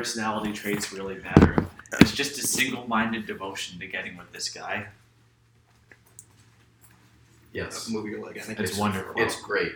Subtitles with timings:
[0.00, 1.56] personality traits really matter.
[2.00, 4.88] It's just a single-minded devotion to getting with this guy.
[7.54, 9.14] Yes, a movie you're like, I think It's wonderful.
[9.16, 9.72] it's great.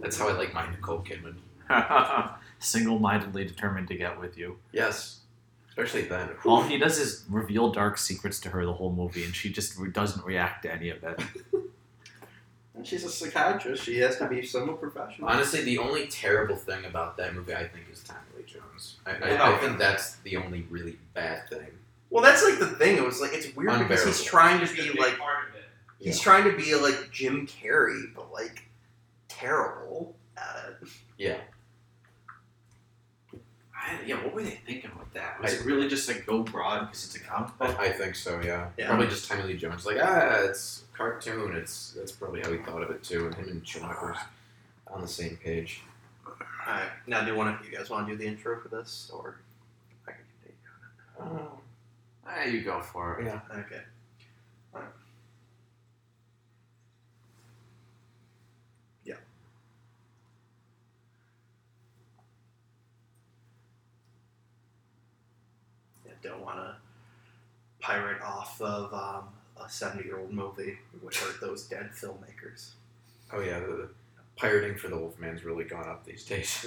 [0.00, 1.36] That's how I like my Nicole Kidman.
[2.58, 4.56] Single-mindedly determined to get with you.
[4.72, 5.20] Yes,
[5.68, 6.30] especially then.
[6.44, 9.78] All he does is reveal dark secrets to her the whole movie, and she just
[9.78, 11.20] re- doesn't react to any of it.
[12.76, 13.84] And she's a psychiatrist.
[13.84, 15.28] She has to be somewhat professional.
[15.28, 18.96] Honestly, the only terrible thing about that movie, I think, is Tommy Lee Jones.
[19.06, 21.66] I, I, Oh, I think that's the only really bad thing.
[22.10, 22.96] Well, that's like the thing.
[22.96, 25.64] It was like it's weird because he's trying to It's be like part of it.
[25.98, 26.22] he's Yeah.
[26.22, 28.62] trying to be like Jim Carrey, but like
[29.28, 30.88] terrible at it.
[31.18, 31.38] Yeah,
[33.76, 35.40] I, yeah, what were they thinking with that?
[35.42, 37.76] Was it really just like go broad because it's a comic book?
[37.78, 38.40] I, I think so.
[38.42, 38.68] Yeah.
[38.78, 38.86] Yeah.
[38.88, 39.84] probably just Tommy Lee Jones.
[39.84, 41.54] Like, ah, it's cartoon.
[41.54, 43.26] It's that's probably how he thought of it too.
[43.26, 44.16] And him and Schumacher's
[44.86, 45.82] on the same page.
[46.66, 49.10] All right, now do one of you guys want to do the intro for this,
[49.12, 49.40] or
[50.08, 50.20] I can
[51.18, 51.40] continue?
[51.44, 51.58] Oh,
[52.26, 53.26] Ah, you go for it.
[53.26, 53.40] yeah.
[53.50, 53.82] Okay.
[54.74, 54.88] Alright.
[59.04, 59.16] Yeah.
[66.06, 66.76] Yeah, don't want to
[67.80, 69.28] pirate off of um,
[69.62, 72.70] a 70 year old movie which are those dead filmmakers.
[73.32, 73.58] Oh yeah.
[73.60, 73.88] The
[74.36, 76.66] pirating for the Wolfman's really gone up these days.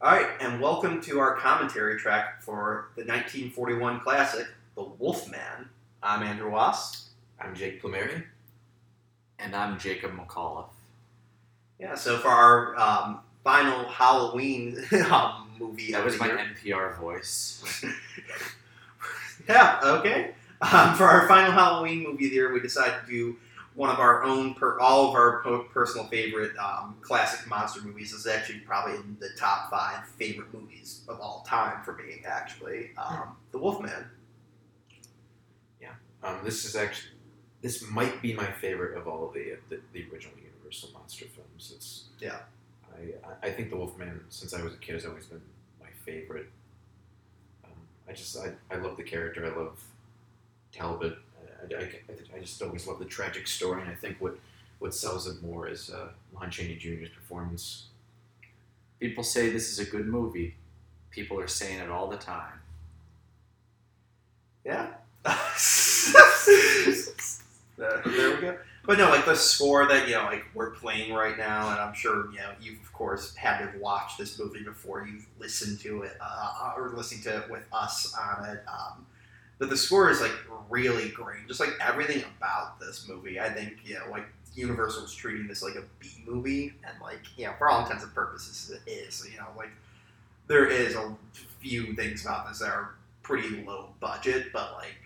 [0.00, 5.68] All right, and welcome to our commentary track for the 1941 classic, The Wolfman.
[6.02, 7.10] I'm Andrew Wass.
[7.40, 8.24] I'm Jake Plumeri.
[9.38, 10.68] And I'm Jacob McAuliffe.
[11.78, 14.78] Yeah, so for our um, final Halloween
[15.10, 17.84] um, movie That was my year- NPR voice.
[19.46, 20.30] Yeah, okay.
[20.62, 23.36] Um, for our final Halloween movie of the year, we decided to do
[23.74, 28.12] one of our own, per- all of our po- personal favorite um, classic monster movies.
[28.12, 32.90] Is actually probably in the top five favorite movies of all time for me, actually.
[32.96, 34.06] Um, the Wolfman.
[35.80, 35.90] Yeah.
[36.22, 37.10] Um, this is actually
[37.62, 41.72] this might be my favorite of all of the the, the original Universal monster films.
[41.74, 42.38] It's Yeah.
[42.96, 45.40] I I think the Wolfman since I was a kid has always been
[45.80, 46.50] my favorite.
[47.64, 47.72] Um,
[48.08, 49.44] I just I, I love the character.
[49.44, 49.82] I love
[50.72, 51.16] Talbot.
[51.62, 54.38] I, I, I, just always love the tragic story, and I think what
[54.78, 57.86] what sells it more is uh, Lon Chaney Jr.'s performance.
[59.00, 60.54] People say this is a good movie.
[61.10, 62.60] People are saying it all the time.
[64.64, 64.88] Yeah.
[67.76, 68.58] there there we go.
[68.86, 71.94] But no, like the score that you know, like we're playing right now, and I'm
[71.94, 76.02] sure you know you've of course had to watch this movie before you've listened to
[76.02, 78.62] it uh, or listening to it with us on it.
[78.68, 79.06] Um,
[79.58, 80.34] but the score is like
[80.68, 81.46] really great.
[81.46, 85.74] Just like everything about this movie, I think you know, like Universal's treating this like
[85.74, 89.26] a B movie, and like you know, for all intents and purposes, it is.
[89.30, 89.70] You know, like
[90.46, 91.16] there is a
[91.60, 94.96] few things about this that are pretty low budget, but like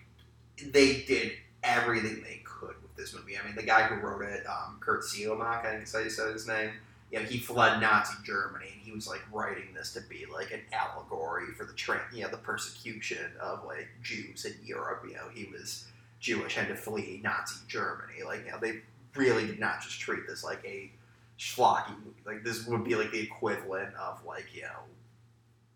[0.73, 1.33] they did
[1.63, 3.37] everything they could with this movie.
[3.37, 6.09] I mean, the guy who wrote it, um, Curt Siodmak, I think is how you
[6.09, 6.71] said his name.
[7.11, 10.51] You know, he fled Nazi Germany, and he was like writing this to be like
[10.51, 15.03] an allegory for the tra- you know the persecution of like Jews in Europe.
[15.07, 15.85] You know, he was
[16.19, 18.23] Jewish, had to flee Nazi Germany.
[18.23, 18.81] Like, you know, they
[19.15, 20.91] really did not just treat this like a
[21.39, 22.21] schlocky movie.
[22.25, 24.83] Like, this would be like the equivalent of like you know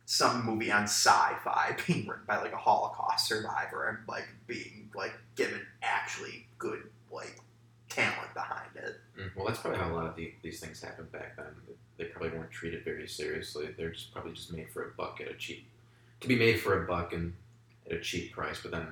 [0.06, 5.14] some movie on sci-fi being written by like a Holocaust survivor and like being like
[5.36, 7.40] given actually good like
[7.90, 9.00] talent behind it.
[9.18, 11.46] Mm, Well, that's probably how a lot of the, these things happened back then.
[11.98, 13.70] They probably weren't treated very seriously.
[13.78, 15.66] They're just probably just made for a buck at a cheap,
[16.22, 17.34] to be made for a buck and
[17.86, 18.60] at a cheap price.
[18.62, 18.88] But then,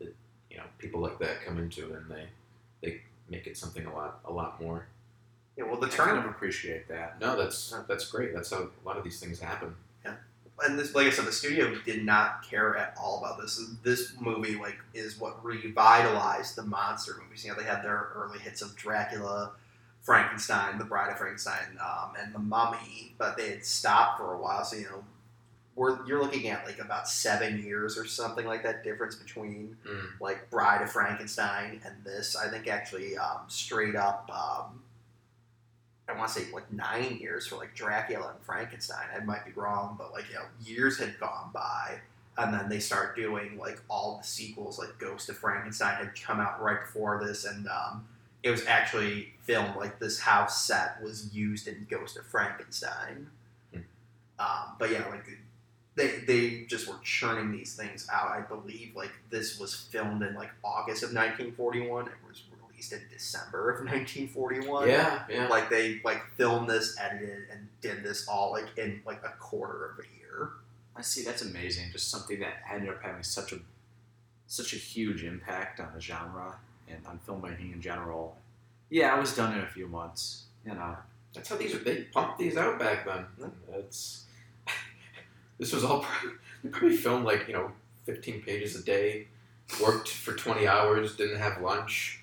[0.00, 0.14] it,
[0.50, 2.26] you know, people like that come into it and they
[2.82, 4.86] they make it something a lot a lot more.
[5.56, 7.20] Yeah, well, the I kind of appreciate that.
[7.20, 8.34] No, that's that's great.
[8.34, 9.74] That's how a lot of these things happen.
[10.66, 13.60] And this, like I said, the studio did not care at all about this.
[13.82, 17.44] This movie, like, is what revitalized the monster movies.
[17.44, 19.52] You know, they had their early hits of Dracula,
[20.02, 24.38] Frankenstein, The Bride of Frankenstein, um, and The Mummy, but they had stopped for a
[24.38, 24.64] while.
[24.64, 25.04] So you know,
[25.76, 30.08] we're you're looking at like about seven years or something like that difference between Mm.
[30.20, 32.36] like Bride of Frankenstein and this.
[32.36, 34.28] I think actually um, straight up.
[34.32, 34.82] Um,
[36.10, 39.06] I want to say like nine years for like Dracula and Frankenstein.
[39.14, 42.00] I might be wrong, but like you know, years had gone by,
[42.36, 44.78] and then they start doing like all the sequels.
[44.78, 48.06] Like Ghost of Frankenstein had come out right before this, and um,
[48.42, 53.28] it was actually filmed like this house set was used in Ghost of Frankenstein.
[53.72, 53.80] Hmm.
[54.38, 55.26] Um, but yeah, like
[55.96, 58.30] they they just were churning these things out.
[58.30, 62.06] I believe like this was filmed in like August of 1941.
[62.06, 62.42] It was
[62.80, 64.88] released in December of 1941.
[64.88, 65.48] Yeah, yeah.
[65.48, 69.90] Like they like filmed this, edited, and did this all like in like a quarter
[69.90, 70.50] of a year.
[70.96, 71.22] I see.
[71.22, 71.90] That's amazing.
[71.92, 73.58] Just something that ended up having such a
[74.46, 76.56] such a huge impact on the genre
[76.88, 78.36] and on filmmaking in general.
[78.88, 80.44] Yeah, I was done in a few months.
[80.64, 80.96] You know.
[81.32, 83.24] That's how these they pumped these out back then.
[83.70, 84.24] That's
[85.58, 86.38] this was all probably,
[86.70, 87.70] probably filmed like you know
[88.06, 89.28] 15 pages a day,
[89.80, 92.19] worked for 20 hours, didn't have lunch,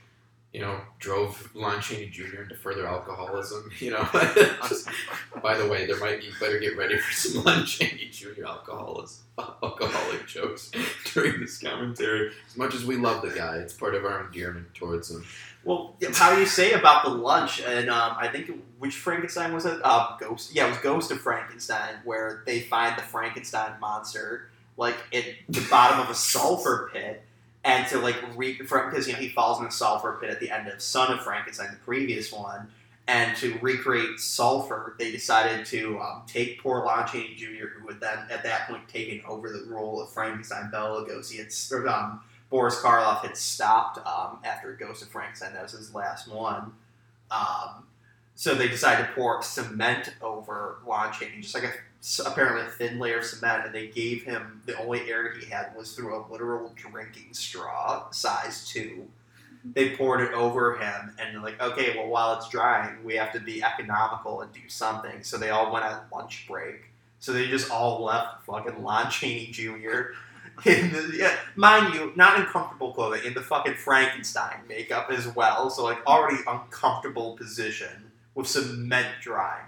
[0.57, 2.41] you know, drove Lon Chaney Jr.
[2.41, 3.69] into further alcoholism.
[3.79, 4.09] You know,
[4.67, 4.89] Just-
[5.43, 8.43] by the way, there might you better get ready for some Lon Chaney Jr.
[8.43, 10.71] alcoholism, alcoholic jokes
[11.13, 12.31] during this commentary.
[12.47, 15.23] As much as we love the guy, it's part of our endearment towards him.
[15.63, 17.61] Well, how do you say about the lunch?
[17.61, 18.49] And um, I think
[18.79, 19.79] which Frankenstein was it?
[19.83, 20.55] Uh, Ghost.
[20.55, 25.65] Yeah, it was Ghost of Frankenstein, where they find the Frankenstein monster like at the
[25.69, 27.23] bottom of a sulfur pit,
[27.67, 30.49] and to like re because you know he falls in a sulfur pit at the
[30.49, 32.69] end of Son of Frankenstein, the previous one.
[33.09, 38.01] And to recreate sulfur, they decided to um, take poor Lon Chaney Jr., who had
[38.01, 40.69] then at that point taken over the role of Frankenstein.
[40.71, 42.19] Bela Lugosi had um,
[42.49, 45.53] Boris Karloff had stopped um, after Ghost of Frankenstein.
[45.53, 46.73] That was his last one.
[47.31, 47.85] Um,
[48.35, 51.73] so they decided to pour cement over Lon Chaney, just like a
[52.25, 55.75] apparently a thin layer of cement, and they gave him the only air he had
[55.75, 59.07] was through a literal drinking straw, size two.
[59.73, 63.33] They poured it over him, and they're like, okay, well, while it's drying, we have
[63.33, 65.23] to be economical and do something.
[65.23, 66.91] So they all went on lunch break.
[67.19, 70.13] So they just all left fucking Lon Chaney Jr.
[70.65, 75.27] in the, yeah, mind you, not in comfortable clothing, in the fucking Frankenstein makeup as
[75.35, 75.69] well.
[75.69, 79.65] So like already uncomfortable position with cement drying.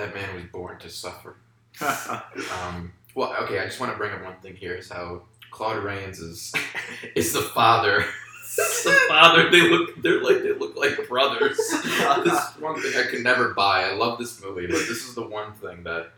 [0.00, 1.36] That man was born to suffer.
[2.62, 5.82] Um, well, okay, I just want to bring up one thing here: is how Claude
[5.84, 6.52] Rains is
[7.14, 8.04] is the father.
[8.56, 9.50] the father.
[9.50, 10.00] They look.
[10.02, 11.56] They're like they look like brothers.
[11.56, 13.84] this is one thing I could never buy.
[13.84, 16.12] I love this movie, but this is the one thing that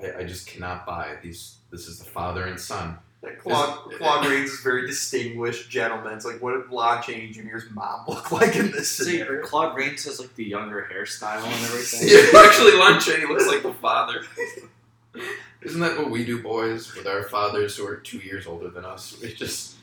[0.00, 1.16] I, I just cannot buy.
[1.20, 1.56] These.
[1.70, 2.98] This is the father and son.
[3.40, 6.14] Claude, Claude Rains is a very distinguished gentleman.
[6.14, 9.44] It's like what did Lon Chaney Jr.'s mom look like in this See, scenario?
[9.44, 12.08] Claude Rains has like the younger hairstyle and everything.
[12.08, 14.22] Yeah, actually, Lon Chaney looks like the father.
[15.62, 18.84] Isn't that what we do, boys, with our fathers who are two years older than
[18.84, 19.18] us?
[19.20, 19.74] We just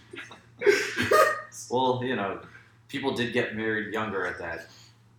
[1.69, 2.39] Well, you know,
[2.87, 4.67] people did get married younger at that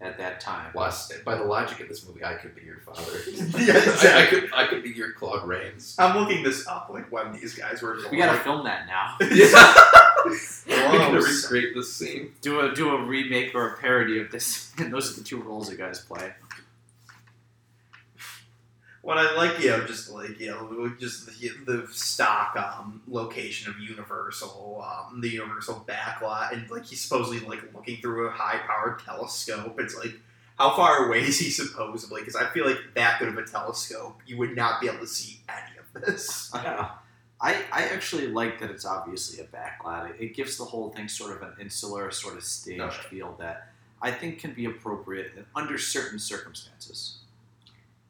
[0.01, 0.71] at that time.
[0.73, 3.03] Plus, by the logic of this movie, I could be your father.
[3.59, 5.97] Yeah, I, I could, I could be your Claude Rains.
[5.99, 7.99] I'm looking this up, like when these guys were.
[8.11, 9.17] We gotta film that now.
[10.67, 12.33] Yeah, we're gonna recreate this scene.
[12.41, 14.73] Do a do a remake or a parody of this.
[14.77, 16.33] And those are the two roles you guys play.
[19.07, 23.71] What I like, you know, just like you know, just the, the stock um, location
[23.71, 28.99] of Universal, um, the Universal backlot, and like he's supposedly like looking through a high-powered
[28.99, 29.79] telescope.
[29.79, 30.15] It's like,
[30.59, 32.21] how far away is he supposedly?
[32.23, 35.07] Because I feel like that good of a telescope, you would not be able to
[35.07, 36.51] see any of this.
[36.65, 36.91] Yeah.
[37.41, 40.11] I, I actually like that it's obviously a backlot.
[40.11, 43.09] It, it gives the whole thing sort of an insular, sort of staged Okay.
[43.11, 43.69] feel that
[44.03, 47.19] I think can be appropriate under certain circumstances.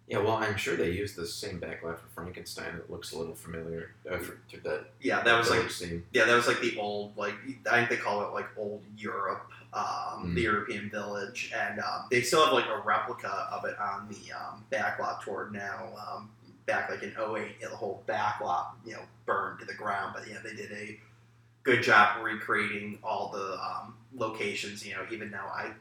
[0.08, 2.76] Yeah, well, I'm sure they used the same backlot for Frankenstein.
[2.76, 3.90] That looks a little familiar.
[4.08, 6.04] Uh, for, to that Yeah, that was like scene.
[6.12, 7.34] Yeah, that was like the old, like
[7.70, 10.44] I think they call it like old Europe, um, the Mm.
[10.44, 14.64] European village, and um, they still have like a replica of it on the um,
[14.70, 15.88] backlot toward now.
[16.08, 16.30] Um,
[16.66, 20.14] back like in 08, the whole backlot, you know, burned to the ground.
[20.16, 20.98] But yeah, they did a
[21.64, 24.86] good job recreating all the um, locations.
[24.86, 25.72] You know, even now I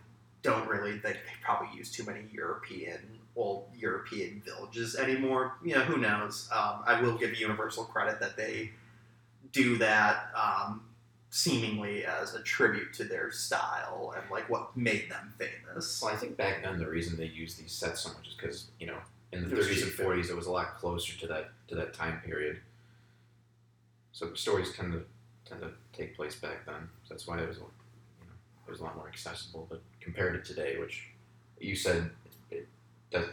[0.42, 3.00] don't really think they probably use too many European
[3.36, 5.54] old European villages anymore.
[5.64, 6.50] You know, who knows?
[6.52, 8.72] Um, I will give Universal credit that they
[9.52, 10.84] do that um,
[11.30, 16.02] seemingly as a tribute to their style and like what made them famous.
[16.02, 18.68] Well, I think back then the reason they used these sets so much is because
[18.80, 18.98] you know
[19.32, 22.22] in the 30s and 40s it was a lot closer to that to that time
[22.26, 22.60] period.
[24.14, 25.04] So stories tend to
[25.46, 26.90] tend to take place back then.
[27.04, 28.34] So that's why it was you know
[28.68, 29.68] it was a lot more accessible.
[29.70, 31.10] But compared to today, which
[31.60, 32.12] you said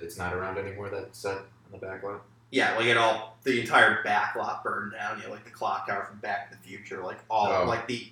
[0.02, 0.88] it's not around anymore.
[0.90, 2.22] That set on the back lot.
[2.50, 5.18] Yeah, like it all the entire backlot burned down.
[5.18, 7.64] You know, like the clock tower from Back to the Future, like all Oh.
[7.66, 8.06] like the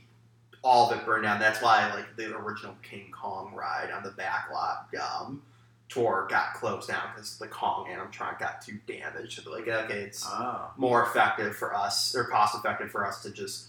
[0.62, 1.38] all of it burned down.
[1.40, 5.42] That's why like the original King Kong ride on the backlot um,
[5.88, 9.42] tour got closed down because the Kong animatronic got too damaged.
[9.42, 10.70] So like, okay, it's Oh.
[10.76, 13.68] more effective for us or cost effective for us to just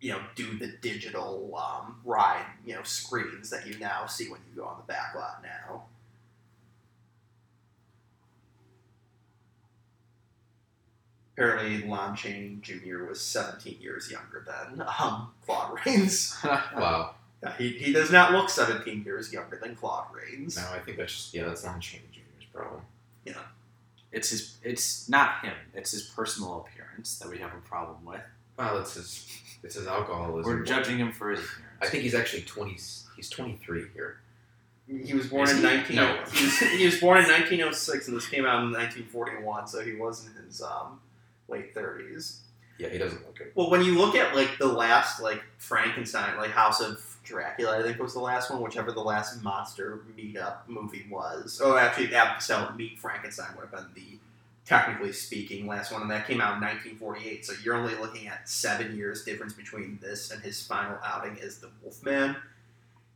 [0.00, 4.40] you know do the digital um, ride you know screens that you now see when
[4.50, 5.84] you go on the back lot now
[11.34, 17.14] apparently lon chaney jr was 17 years younger than um, claude rains Wow.
[17.42, 20.96] Yeah, he, he does not look 17 years younger than claude rains No, I think
[20.96, 22.80] that's just yeah, that's not Chaney Jr.'s problem.
[23.26, 23.34] Yeah.
[24.14, 24.58] It's his.
[24.62, 25.54] It's not him.
[25.74, 28.20] It's his personal appearance that we have a problem with.
[28.56, 29.28] Well, it's his
[29.64, 30.50] it's his alcoholism.
[30.50, 31.66] We're judging him for his appearance.
[31.82, 32.78] I think he's actually twenty.
[33.16, 34.20] He's twenty three here.
[34.86, 35.62] He was born Is in he?
[35.62, 35.96] 19.
[35.96, 36.18] No.
[36.30, 39.94] He, was, he was born in 1906, and this came out in 1941, so he
[39.94, 41.00] was in his um,
[41.48, 42.38] late 30s.
[42.78, 43.52] Yeah, he doesn't look good.
[43.54, 47.82] Well, when you look at like the last like Frankenstein, like House of Dracula, I
[47.82, 51.60] think was the last one, whichever the last monster meetup movie was.
[51.62, 54.18] Oh, actually, Costello Meet Frankenstein would have been the
[54.66, 57.46] technically speaking last one, and that came out in 1948.
[57.46, 61.58] So you're only looking at seven years difference between this and his final outing as
[61.58, 62.36] the Wolfman.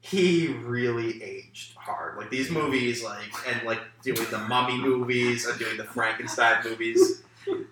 [0.01, 2.17] He really aged hard.
[2.17, 7.23] Like these movies, like and like doing the Mummy movies and doing the Frankenstein movies.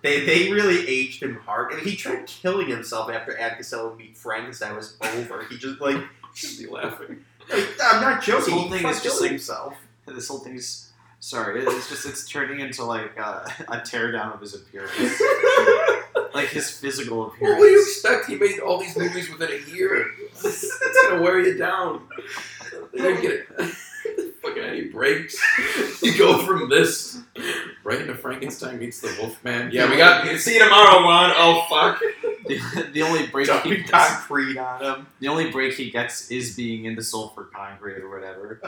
[0.01, 4.15] They, they really aged him hard, and he tried killing himself after Abbott Costello Meet
[4.17, 5.43] Frankenstein was over.
[5.49, 5.97] He just like,
[6.35, 7.23] Should be laughing.
[7.51, 8.45] like, I'm not joking.
[8.45, 9.73] This whole thing is just killing like- himself.
[10.05, 11.63] this whole thing's sorry.
[11.65, 14.91] It's just it's turning into like uh, a teardown of his appearance,
[16.35, 17.59] like his physical Well, appearance.
[17.59, 18.25] what do you expect?
[18.27, 20.05] He made all these movies within a year.
[20.43, 20.79] It's
[21.09, 22.07] gonna wear you down.
[22.93, 23.47] Get it.
[24.67, 25.39] Any breaks.
[26.03, 27.19] You go from this
[27.83, 29.71] right into Frankenstein meets the Wolfman.
[29.73, 30.25] Yeah, we got.
[30.39, 31.33] See you tomorrow, Juan.
[31.35, 31.99] Oh fuck.
[32.47, 35.07] The, the only break he gets, concrete on him.
[35.19, 38.61] the only break he gets is being into sulfur concrete or whatever.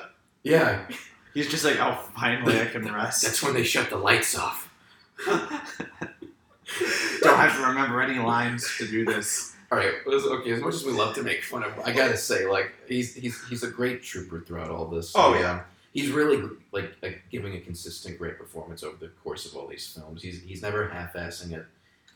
[0.43, 0.85] Yeah,
[1.33, 3.23] He's just like, oh, finally I can rest.
[3.23, 4.73] that's when they shut the lights off.
[5.27, 9.55] Don't have to remember any lines to do this.
[9.71, 10.51] All right, okay.
[10.51, 13.13] As much as we love to make fun of, him, I gotta say, like, he's
[13.13, 15.13] he's he's a great trooper throughout all this.
[15.15, 15.61] Oh, yeah.
[15.93, 16.41] He's really
[16.71, 20.21] like, like giving a consistent great performance over the course of all these films.
[20.21, 21.65] He's he's never half-assing it.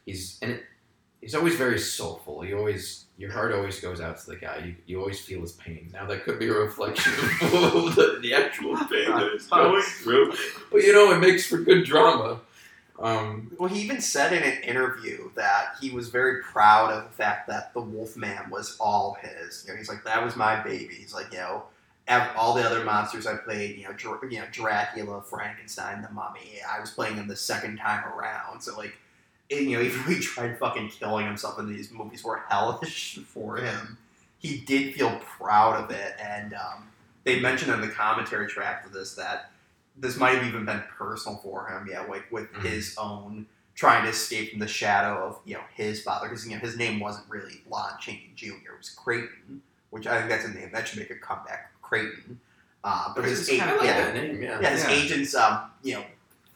[0.05, 0.63] He's and it,
[1.21, 2.41] he's always very soulful.
[2.41, 4.57] He always your heart always goes out to the guy.
[4.65, 5.89] You, you always feel his pain.
[5.93, 7.19] Now that could be a reflection of
[7.95, 10.33] the, the actual pain that he's going through,
[10.71, 12.41] but you know it makes for good drama.
[12.99, 17.09] Um, Well, he even said in an interview that he was very proud of the
[17.09, 19.65] fact that the Wolfman was all his.
[19.65, 20.93] You know, he's like, that was my baby.
[20.93, 21.63] He's like, you know,
[22.35, 26.59] all the other monsters I played, you know, Dr- you know, Dracula, Frankenstein, the Mummy.
[26.69, 28.61] I was playing them the second time around.
[28.61, 28.93] So like,
[29.49, 33.57] you know, even if he tried fucking killing himself in these movies were hellish for
[33.57, 33.97] him,
[34.39, 36.15] he did feel proud of it.
[36.21, 36.89] And um,
[37.23, 39.51] they mentioned in the commentary track for this that
[39.97, 41.87] this might have even been personal for him.
[41.89, 42.63] Yeah, like with Mhm.
[42.65, 43.45] his own
[43.75, 46.77] trying to escape from the shadow of you know his father because you know his
[46.77, 48.53] name wasn't really Lon Chaney Jr.
[48.73, 51.71] It was Creighton, which I think that's a name that should make a comeback.
[51.93, 52.39] Creighton,
[52.83, 54.59] uh, but his it's a- kind of like yeah, name, yeah.
[54.61, 54.89] yeah, his Yeah.
[54.91, 56.05] agents, um, you know,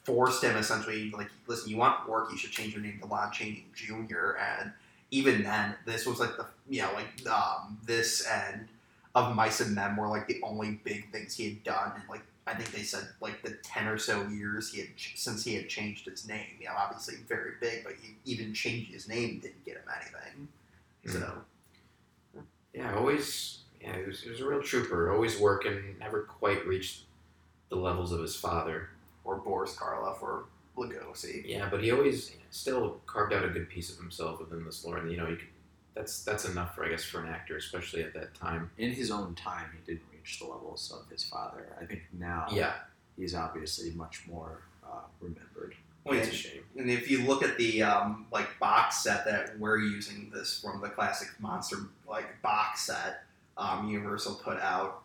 [0.03, 3.31] forced him essentially like, listen, you want work, you should change your name to Lon
[3.31, 4.31] Chaney Jr.
[4.39, 4.71] And
[5.11, 8.67] even then, this was like the, you know, like um, this and
[9.15, 11.91] of Mice and Men were like the only big things he had done.
[11.95, 15.13] And like I think they said like the ten or so years he had ch-
[15.17, 16.47] since he had changed his name.
[16.59, 20.47] You know, obviously very big, but he, even changing his name didn't get him anything.
[21.19, 21.41] So
[22.73, 23.56] Yeah, always.
[23.87, 25.11] Yeah, he was, he was a real trooper.
[25.13, 25.95] Always working.
[25.99, 27.03] Never quite reached
[27.69, 28.89] the levels of his father.
[29.23, 30.45] or Boris Karloff or
[30.77, 31.43] Lugosi.
[31.45, 34.97] Yeah, but he always still carved out a good piece of himself within this lore.
[34.97, 35.47] And you know, you could,
[35.95, 38.69] that's that's enough for I guess for an actor, especially at that time.
[38.77, 41.75] In his own time, he didn't reach the levels of his father.
[41.81, 42.73] I think now Yeah,
[43.17, 45.75] he's obviously much more uh, remembered.
[46.05, 46.61] Well, it's a shame.
[46.77, 50.79] And if you look at the um, like box set that we're using this from
[50.79, 51.77] the classic monster
[52.07, 53.23] like box set,
[53.57, 55.01] um, Universal put out.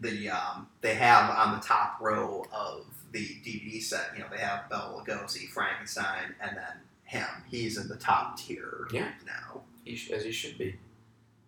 [0.00, 4.38] The um, they have on the top row of the DVD set, you know, they
[4.40, 6.72] have Bela Lugosi, Frankenstein, and then
[7.04, 7.26] him.
[7.50, 9.08] He's in the top tier Yeah.
[9.26, 9.60] now.
[9.84, 10.76] He sh- as he should be.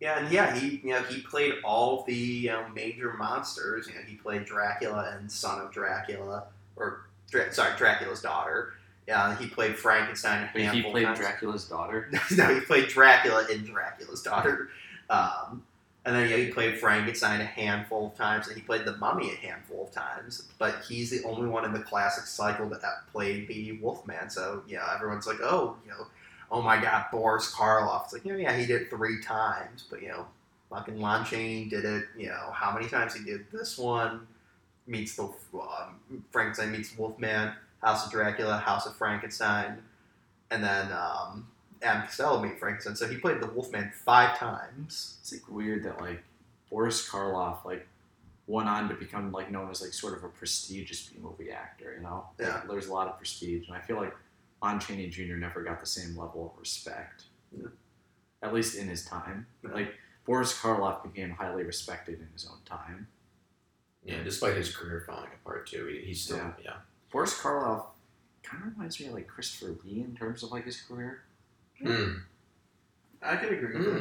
[0.00, 3.86] Yeah, and yeah, he you know he played all the you know, major monsters.
[3.86, 6.44] You know, he played Dracula and Son of Dracula,
[6.76, 8.74] or Dra- sorry, Dracula's daughter.
[9.08, 10.50] Yeah, he played Frankenstein.
[10.54, 11.18] Wait, he played times.
[11.18, 12.10] Dracula's daughter.
[12.36, 14.68] no, he played Dracula in Dracula's daughter.
[15.08, 15.62] Um,
[16.04, 19.30] and then yeah, he played Frankenstein a handful of times, and he played the Mummy
[19.30, 20.48] a handful of times.
[20.58, 22.82] But he's the only one in the classic cycle that
[23.12, 24.28] played the Wolfman.
[24.28, 26.06] So yeah, everyone's like, oh, you know,
[26.50, 28.04] oh my God, Boris Karloff.
[28.04, 30.26] It's like, you know, yeah, he did it three times, but you know,
[30.70, 32.04] fucking Lon Chaney did it.
[32.16, 34.26] You know, how many times he did this one
[34.88, 35.22] meets the
[35.54, 39.78] um, Frankenstein meets Wolfman, House of Dracula, House of Frankenstein,
[40.50, 41.46] and then um,
[41.82, 42.96] Abbott Costello meet Frankenstein.
[42.96, 45.16] So he played the Wolfman five times.
[45.20, 46.22] It's like weird that like
[46.70, 47.86] Boris Karloff like
[48.46, 51.94] went on to become like known as like sort of a prestigious B movie actor.
[51.96, 54.14] You know, Like, there's a lot of prestige, and I feel like
[54.62, 55.34] Lon Chaney Jr.
[55.34, 57.24] never got the same level of respect.
[57.56, 57.68] Yeah.
[58.42, 59.70] At least in his time, Yeah.
[59.72, 63.08] like Boris Karloff became highly respected in his own time.
[64.04, 66.52] Yeah, despite his career falling apart too, he, he's still Yeah.
[66.62, 66.76] yeah.
[67.10, 67.86] Boris Karloff
[68.42, 71.22] kind of reminds me of like Christopher Lee in terms of like his career.
[71.82, 72.22] Mm.
[73.22, 73.98] I could agree with Mm.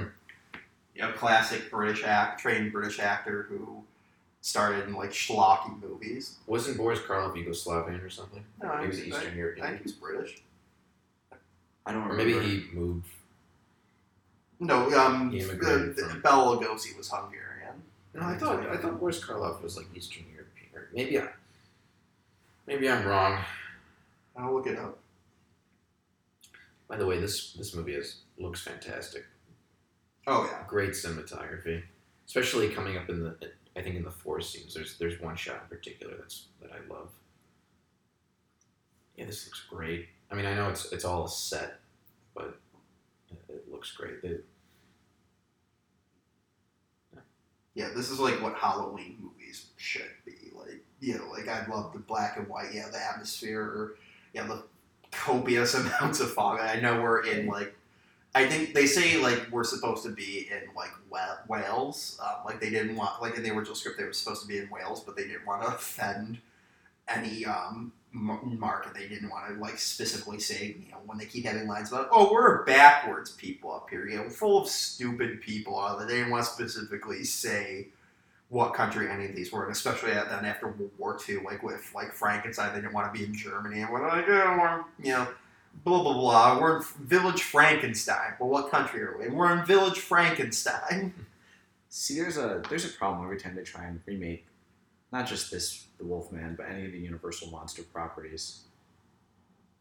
[0.53, 0.59] that.
[0.95, 3.83] You know, classic British act, trained British actor who
[4.41, 6.37] started in like schlocky movies.
[6.47, 8.43] Wasn't Boris Karloff Yugoslavian or something?
[8.61, 9.67] No, He was I- Eastern I European.
[9.67, 10.41] think he's British.
[11.85, 12.39] I don't Or remember.
[12.39, 13.07] maybe he moved.
[14.59, 17.81] No, um, He immigrated from- Bela Lugosi was Hungarian.
[18.13, 20.69] No, I thought I thought Boris Karloff was like Eastern European.
[20.75, 21.29] Or maybe I,
[22.67, 23.43] maybe I'm wrong.
[24.35, 24.99] I'll look it up.
[26.91, 29.23] By the way, this this movie is looks fantastic.
[30.27, 31.83] Oh yeah, Great cinematography,
[32.27, 33.37] especially coming up in the.
[33.77, 36.93] I think in the forest scenes, there's there's one shot in particular that's that I
[36.93, 37.07] love.
[39.15, 40.09] Yeah, this looks great.
[40.29, 41.79] I mean, I know it's it's all a set,
[42.35, 42.59] but
[43.47, 44.15] it, looks great.
[44.23, 44.43] It,
[47.73, 47.91] yeah.
[47.95, 50.51] This is like what Halloween movies should be.
[50.53, 52.73] Like, you know, like I love the black and white.
[52.73, 53.61] Yeah, the atmosphere.
[53.61, 53.95] Or,
[54.33, 54.63] yeah, the
[55.11, 56.59] copious amounts of fog.
[56.59, 57.75] I know we're in like.
[58.33, 60.91] I think they say like we're supposed to be in like
[61.47, 62.19] Wales.
[62.23, 64.57] Um, like they didn't want like in the original script they were supposed to be
[64.57, 66.39] in Wales, but they didn't want to offend
[67.09, 68.93] any um, market.
[68.93, 72.07] They didn't want to like specifically say you know when they keep having lines about
[72.11, 74.07] oh we're backwards people up here.
[74.07, 75.97] You know, we're full of stupid people.
[75.99, 77.87] They didn't want to specifically say
[78.51, 81.63] what country any of these were, and especially at- then after World War II, like
[81.63, 84.83] with like Frankenstein, they didn't want to be in Germany, and we're like, oh, we're,
[85.03, 85.27] you know,
[85.85, 86.59] blah blah blah.
[86.59, 88.33] We're in Village Frankenstein.
[88.39, 89.27] Well, what country are we?
[89.27, 89.35] in?
[89.35, 91.13] We're in Village Frankenstein.
[91.89, 94.45] See, there's a there's a problem every time they try and remake,
[95.13, 98.63] not just this the Wolfman, but any of the Universal monster properties.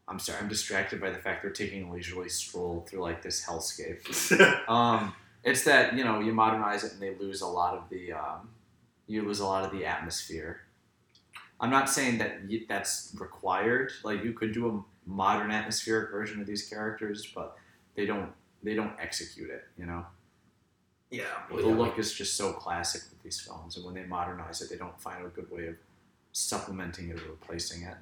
[0.07, 3.45] I'm sorry, I'm distracted by the fact they're taking a leisurely stroll through like this
[3.45, 3.99] hellscape.
[4.69, 5.13] Um,
[5.43, 8.49] it's that you know you modernize it and they lose a lot of the um,
[9.11, 10.61] you was a lot of the atmosphere.
[11.59, 13.91] I'm not saying that that's required.
[14.03, 17.55] Like you could do a modern atmospheric version of these characters, but
[17.95, 18.31] they don't
[18.63, 19.65] they don't execute it.
[19.77, 20.05] You know,
[21.11, 21.25] yeah.
[21.49, 24.77] the look is just so classic with these films, and when they modernize it, they
[24.77, 25.75] don't find a good way of
[26.31, 27.97] supplementing it or replacing it.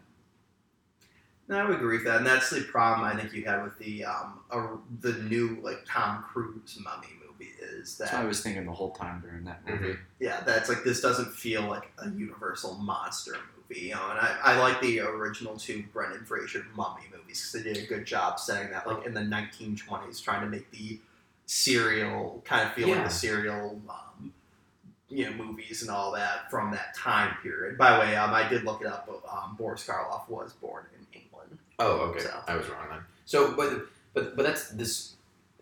[1.47, 3.77] No, I would agree with that, and that's the problem I think you had with
[3.79, 4.67] the um uh,
[5.01, 9.21] the new like Tom Cruise Mummy is That's what I was thinking the whole time
[9.21, 9.97] during that movie.
[10.19, 13.33] yeah that's like this doesn't feel like a Universal monster
[13.69, 14.09] movie, you know.
[14.09, 17.87] And I, I like the original two Brendan Fraser Mummy movies because they did a
[17.87, 20.99] good job setting that like in the 1920s, trying to make the
[21.45, 23.81] serial kind of feel like the serial.
[23.89, 24.33] Um,
[25.11, 27.79] you know, movies and all that from that time period.
[27.79, 29.07] By the way, um, I did look it up.
[29.07, 31.57] But, um, Boris Karloff was born in England.
[31.79, 32.19] Oh, okay.
[32.19, 32.99] So- I was wrong then.
[33.25, 35.15] So, but but but that's this.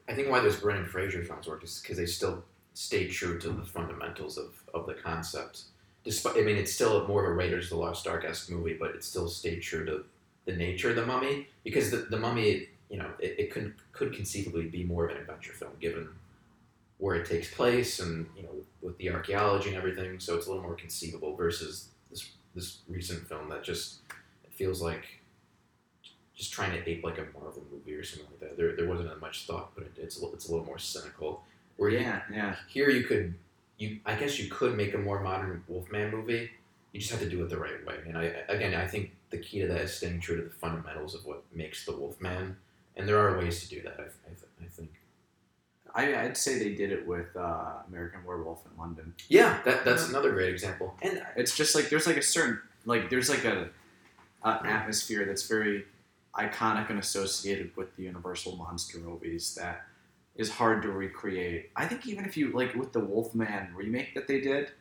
[0.08, 2.44] I think why those Brendan Fraser films work is because they still
[2.74, 5.64] stay true to the fundamentals of, of the concept.
[6.04, 8.78] Despite, I mean, it's still more of a Raiders of the Lost Ark esque movie,
[8.80, 10.06] but it still stayed true to
[10.46, 14.14] the nature of the Mummy because the, the Mummy, you know, it, it could could
[14.14, 16.08] conceivably be more of an adventure film given
[17.00, 18.50] where it takes place and you know
[18.82, 20.20] with the archaeology and everything.
[20.20, 23.98] So it's a little more conceivable versus this this recent film that just
[24.52, 25.06] feels like
[26.38, 28.58] just trying to ape like a Marvel movie or something like that.
[28.58, 30.78] There, there wasn't as much thought, but it, it's a, little- it's a little more
[30.80, 31.44] cynical.
[31.78, 32.56] Where you- Yeah, yeah.
[32.68, 33.34] here you could,
[33.78, 36.50] you I guess you could make a more modern Wolfman movie.
[36.94, 37.98] You just have to do it the right way.
[38.08, 41.14] And I again, I think the key to that is staying true to the fundamentals
[41.16, 42.56] of what makes the Wolfman.
[42.96, 43.96] And there are ways to do that.
[44.00, 44.90] I, I, th- I think.
[45.94, 49.14] I, I'd say they did it with uh, American Werewolf in London.
[49.30, 50.96] Yeah, that that's another great example.
[51.02, 53.70] And It's just like there's like a certain like there's like a,
[54.44, 55.86] a atmosphere that's very
[56.38, 59.86] iconic and associated with the Universal monster movies that
[60.36, 61.72] is hard to recreate.
[61.76, 64.72] I think even if you like with the Wolfman remake that they did,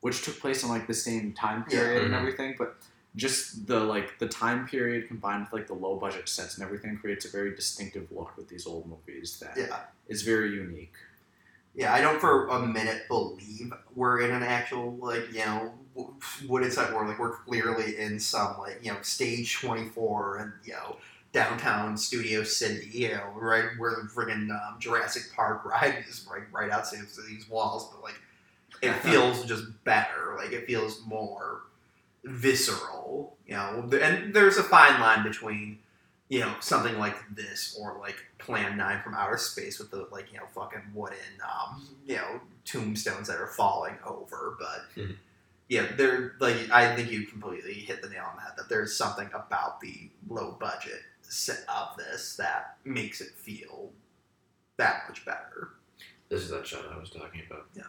[0.00, 1.78] which took place in like the same time Yeah.
[1.80, 2.18] period and Mhm.
[2.18, 2.76] everything, but
[3.16, 6.96] just the like the time period combined with like the low budget sets and everything
[6.98, 9.56] creates a very distinctive look with these old movies that
[10.08, 10.26] is Yeah.
[10.34, 10.94] very unique.
[11.74, 16.14] Yeah, I don't for a minute believe we're in an actual like you know w-
[16.48, 20.52] wooded site where like we're clearly in some like you know stage twenty four and
[20.64, 20.96] you know
[21.32, 26.44] downtown Studio City, you know right where the friggin' um, Jurassic Park ride is right
[26.52, 28.20] right outside of these walls, but like
[28.82, 31.62] it feels just better, like it feels more
[32.24, 33.88] visceral, you know.
[34.00, 35.78] And there's a fine line between
[36.30, 40.32] you know, something like this or like Plan 9 from outer space with the like,
[40.32, 44.56] you know, fucking wooden, um, you know, tombstones that are falling over.
[44.58, 45.16] But Mhm.
[45.68, 48.96] Yeah, there, like, I think you completely hit the nail on the head that there's
[48.96, 53.90] something about the low budget set of this that makes it feel
[54.76, 55.70] that much better.
[56.28, 57.66] this is that shot I was talking about.
[57.74, 57.84] Yeah.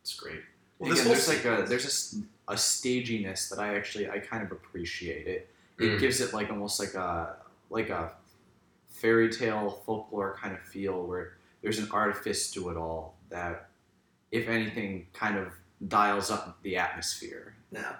[0.00, 0.40] it's great.
[0.78, 4.18] Well, Again, this whole there's like a there's a, a staginess that I actually I
[4.20, 5.48] kind of appreciate it.
[5.78, 6.00] it Mm.
[6.00, 7.36] gives it like almost like a
[7.70, 8.12] like a
[8.88, 13.68] fairy tale folklore kind of feel where there's an artifice to it all that
[14.32, 15.48] if anything kind of
[15.86, 17.96] dials up the atmosphere Yeah.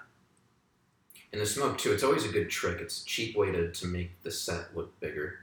[1.31, 1.91] And the smoke too.
[1.93, 2.79] It's always a good trick.
[2.81, 5.39] It's a cheap way to, to make the set look bigger.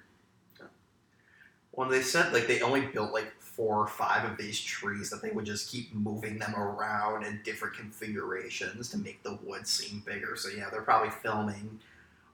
[1.73, 5.23] When they said like they only built like four or five of these trees, that
[5.23, 10.03] they would just keep moving them around in different configurations to make the wood seem
[10.07, 10.37] bigger.
[10.37, 11.79] So yeah, they're probably filming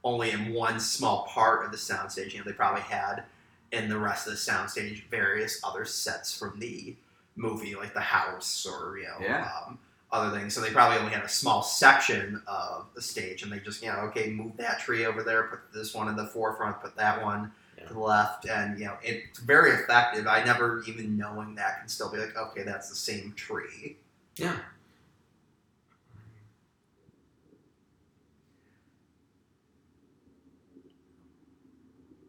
[0.04, 2.32] only in one small part of the soundstage.
[2.32, 3.24] You know, they probably had
[3.72, 6.94] in the rest of the soundstage various other sets from the
[7.36, 9.50] movie, like the house or you know Yeah.
[9.66, 9.78] um,
[10.12, 10.54] other things.
[10.54, 13.88] So they probably only had a small section of the stage, and they just you
[13.90, 17.22] know okay, move that tree over there, put this one in the forefront, put that
[17.22, 17.86] one Yeah.
[17.88, 20.26] to the left, and you know it's very effective.
[20.26, 23.96] I never even knowing that can still be like okay, that's the same tree.
[24.36, 24.56] Yeah.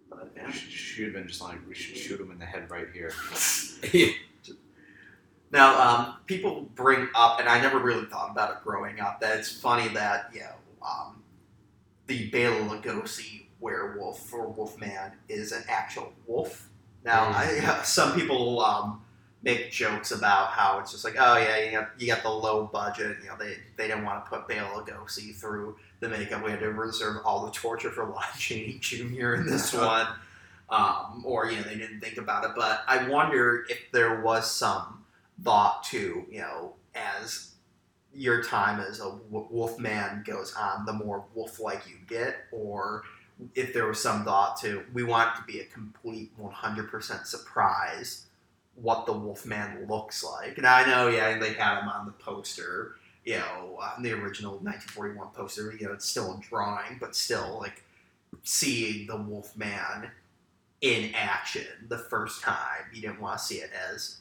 [0.10, 0.52] But, yeah.
[0.52, 3.13] Sh- should have been just like we should shoot him in the head right here
[5.53, 9.37] Now, um, people bring up, and I never really thought about it growing up, that
[9.37, 11.21] it's funny that, you know, um,
[12.07, 16.69] the Bela Lugosi werewolf or wolfman is an actual wolf.
[17.05, 19.03] Now, I, some people um,
[19.43, 22.65] make jokes about how it's just like, oh, yeah, you got, you got the low
[22.65, 23.17] budget.
[23.21, 26.43] You know, they, they didn't want to put Bela Lugosi through the makeup.
[26.43, 29.35] We had to reserve all the torture for Lon Chaney Jr.
[29.35, 30.07] in this one.
[30.71, 32.51] Um, or, you know, they didn't think about it.
[32.55, 35.02] But I wonder if there was some
[35.43, 37.53] thought to you know as
[38.13, 43.03] your time as a wolf man goes on the more wolf like you get or
[43.56, 48.27] if there was some thought to we want it to be a complete 100% surprise
[48.75, 50.58] what the wolf man looks like.
[50.58, 54.53] And i know yeah they had him on the poster you know on the original
[54.60, 57.84] 1941 poster you know it's still a drawing but still like
[58.43, 60.12] seeing the wolf man
[60.82, 64.17] in action the first time you didn't want to see it as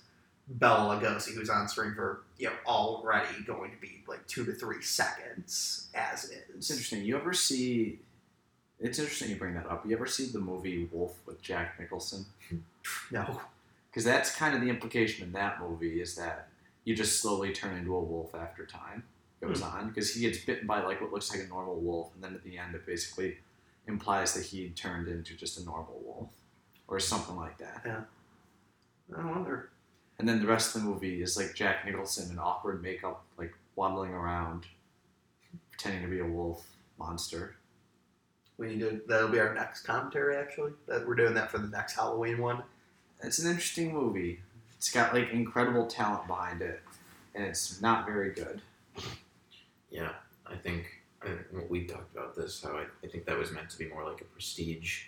[0.48, 4.52] Bela Lugosi, who's on screen for you know already going to be like two to
[4.52, 6.76] three seconds as it it's is.
[6.76, 7.04] interesting.
[7.04, 8.00] You ever see
[8.80, 9.86] it's interesting you bring that up.
[9.86, 12.26] You ever see the movie wolf with jack nicholson?
[13.12, 13.40] No,
[13.88, 16.48] because that's kind of the implication in that movie is that
[16.84, 19.04] you just slowly turn into a wolf after time
[19.40, 19.66] goes hmm.
[19.66, 19.88] on.
[19.88, 22.42] Because he gets bitten by like what looks like a normal wolf and then at
[22.42, 23.36] the end it basically
[23.86, 26.30] implies that he turned into just a normal wolf
[26.88, 27.82] or something like that.
[27.84, 28.00] Yeah,
[29.16, 29.70] I wonder.
[30.22, 33.52] And then the rest of the movie is like jack nicholson in awkward makeup like
[33.74, 34.66] waddling around
[35.72, 36.64] pretending to be a wolf
[36.96, 37.56] monster
[38.56, 39.00] We need to.
[39.08, 40.36] That'll be our next commentary.
[40.36, 42.62] Actually, that we're doing that for the next Halloween one.
[43.20, 44.38] it's an interesting movie
[44.76, 46.80] it's got like incredible talent behind it
[47.34, 48.62] and it's not very good
[49.90, 50.12] Yeah,
[50.46, 50.86] I think
[51.24, 52.62] I, well, we talked about this.
[52.62, 55.06] How I, I think that was meant to be more like a prestige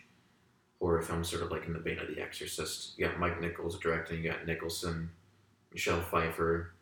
[0.85, 2.93] horror film, sort of like in the vein of The Exorcist.
[2.99, 4.23] You got Mike Nichols directing.
[4.23, 5.09] You got Nicholson,
[5.73, 6.73] Michelle Pfeiffer.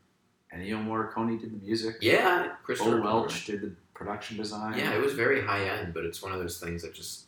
[0.52, 1.96] Ennio Morricone did the music.
[2.00, 4.76] Yeah, Christopher Bo Welch did the production design.
[4.76, 7.26] Yeah, it was very high end, but it's one of those things that just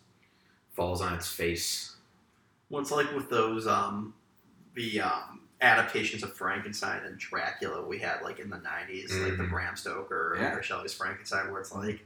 [0.72, 1.94] falls on its face.
[2.68, 4.12] Well, it's like with those um,
[4.74, 9.44] the um, adaptations of Frankenstein and Dracula we had like in the '90s, like the
[9.44, 9.50] Mhm.
[9.50, 10.42] Bram Stoker Yeah.
[10.42, 12.04] and Mary Shelley's Frankenstein, where it's like,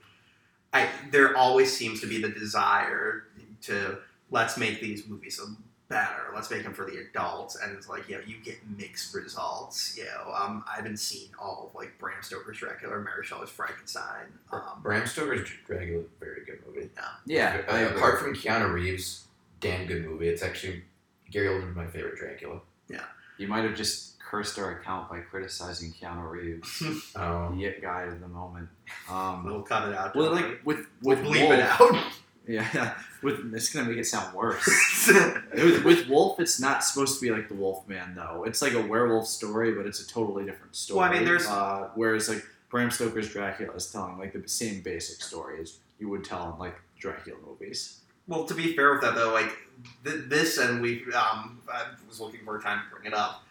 [0.74, 3.24] I there always seems to be the desire
[3.62, 3.98] to
[4.30, 5.40] let's make these movies
[5.88, 9.14] better, let's make them for the adults, and it's like you know you get mixed
[9.14, 9.96] results.
[9.96, 13.48] You know, um, I haven't seen all of like Bram Stoker's Dracula or Mary Shelley's
[13.50, 14.26] Frankenstein.
[14.52, 16.90] Um, Bram Stoker's Dracula, very good movie.
[17.26, 17.96] Yeah, Uh, I agree.
[17.96, 19.26] apart from Keanu Reeves,
[19.60, 20.28] damn good movie.
[20.28, 20.82] It's actually
[21.30, 22.60] Gary Oldman's my favorite Dracula.
[22.88, 23.04] Yeah.
[23.38, 26.80] You might have just cursed our account by criticizing Keanu Reeves,
[27.14, 28.68] the Um, it guy of the moment.
[29.10, 30.14] Um, we'll cut it out.
[30.14, 31.14] well, don't like with we?
[31.14, 32.12] with we'll bleep it out.
[32.48, 34.66] yeah, with it's gonna make it sound worse.
[35.54, 38.44] with, with Wolf, it's not supposed to be like the Wolf Man though.
[38.44, 40.98] It's like a werewolf story, but it's a totally different story.
[41.00, 44.80] Well, I mean, there's- uh, whereas like Bram Stoker's Dracula is telling like the same
[44.82, 48.00] basic story as you would tell in like Dracula movies.
[48.26, 49.56] Well, to be fair with that though, like
[50.04, 53.42] th- this, and we, um, I was looking for a time to bring it up.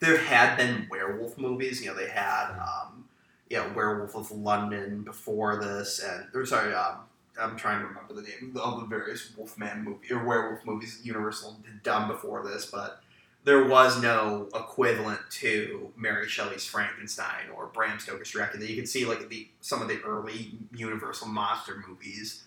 [0.00, 1.82] There had been werewolf movies.
[1.82, 3.04] You know, they had, um,
[3.50, 6.96] you know, Werewolf of London before this, and or sorry, um,
[7.40, 11.56] I'm trying to remember the name of the various Wolfman movie or werewolf movies Universal
[11.66, 13.00] had done before this, but
[13.44, 18.64] there was no equivalent to Mary Shelley's Frankenstein or Bram Stoker's Dracula.
[18.64, 22.44] You can see like the some of the early Universal monster movies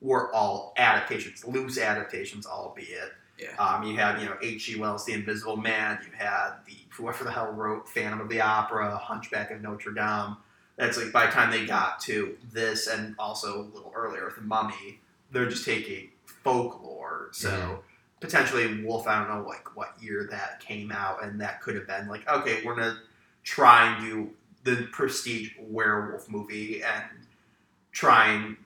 [0.00, 3.12] were all adaptations, loose adaptations, albeit.
[3.38, 3.54] Yeah.
[3.58, 4.78] Um, you had, you know, H.G.
[4.80, 5.98] Wells' The Invisible Man.
[6.02, 10.36] You had the whoever the hell wrote Phantom of the Opera, Hunchback of Notre Dame.
[10.76, 14.36] That's like by the time they got to this, and also a little earlier with
[14.36, 15.00] the Mummy,
[15.32, 17.28] they're just taking folklore.
[17.32, 17.82] So
[18.20, 21.86] potentially Wolf, I don't know like what year that came out, and that could have
[21.86, 22.98] been like, okay, we're gonna
[23.42, 24.30] try and do
[24.64, 27.04] the prestige werewolf movie and
[27.92, 28.56] try and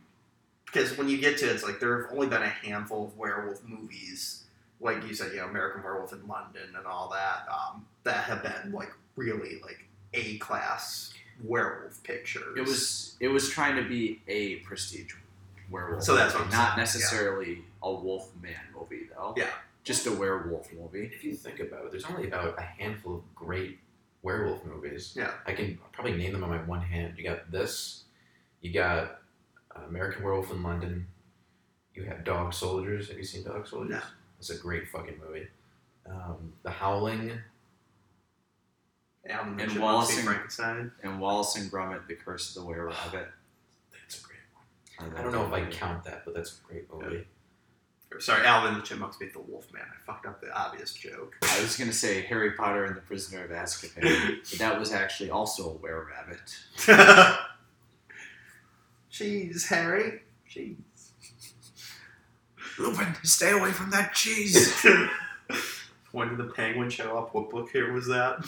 [0.65, 3.63] because when you get to it's like there have only been a handful of werewolf
[3.65, 4.45] movies,
[4.81, 8.43] like you said, you know, American Werewolf in London and all that, um, that have
[8.43, 11.13] been like really like A class
[11.45, 12.57] werewolf pictures.
[12.57, 15.15] It was it was trying to be a prestige
[15.71, 16.03] werewolf.
[16.03, 16.83] So that's what movie, I'm not saying, yeah.
[16.83, 19.35] necessarily a wolf man movie though.
[19.37, 19.47] Yeah.
[19.83, 21.11] Just a werewolf movie.
[21.13, 23.79] If you think about it, there's only about a handful of great
[24.23, 25.15] werewolf movies.
[25.17, 25.33] Yeah.
[25.47, 27.15] I can probably name them on my one hand.
[27.17, 28.05] You got this.
[28.61, 29.21] You got
[29.75, 31.07] uh, American Werewolf in London.
[31.95, 33.09] You have Dog Soldiers.
[33.09, 33.91] Have you seen Dog Soldiers?
[33.91, 34.01] No.
[34.39, 35.49] It's a great fucking movie.
[36.09, 37.33] Um, the Howling.
[39.31, 40.93] And Wallace and- Frankenstein.
[41.03, 43.29] And Wallace and Gromit: The Curse of the Were Rabbit.
[43.31, 44.39] Ah, that's a great
[45.09, 45.17] one.
[45.17, 47.27] I don't know if I count that, but that's a great movie.
[48.13, 49.83] Or, sorry, Alvin and the Chipmunks beat the Wolfman.
[49.83, 51.37] I fucked up the obvious joke.
[51.43, 55.31] I was gonna say Harry Potter and the Prisoner of Azkaban, but that was actually
[55.31, 57.39] also a were rabbit.
[59.11, 60.23] Cheese, Harry.
[60.49, 60.77] Cheese.
[62.79, 64.75] Lupin, stay away from that cheese.
[66.13, 67.35] when did the penguin show up?
[67.35, 68.45] What book here was that?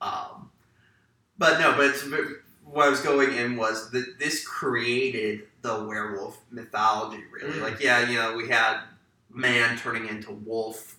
[0.00, 0.50] Um,
[1.38, 2.04] but no, but it's,
[2.64, 7.22] what I was going in was that this created the werewolf mythology.
[7.32, 7.62] Really, Mm.
[7.62, 8.80] like yeah, you know, we had
[9.30, 10.96] man turning into wolf,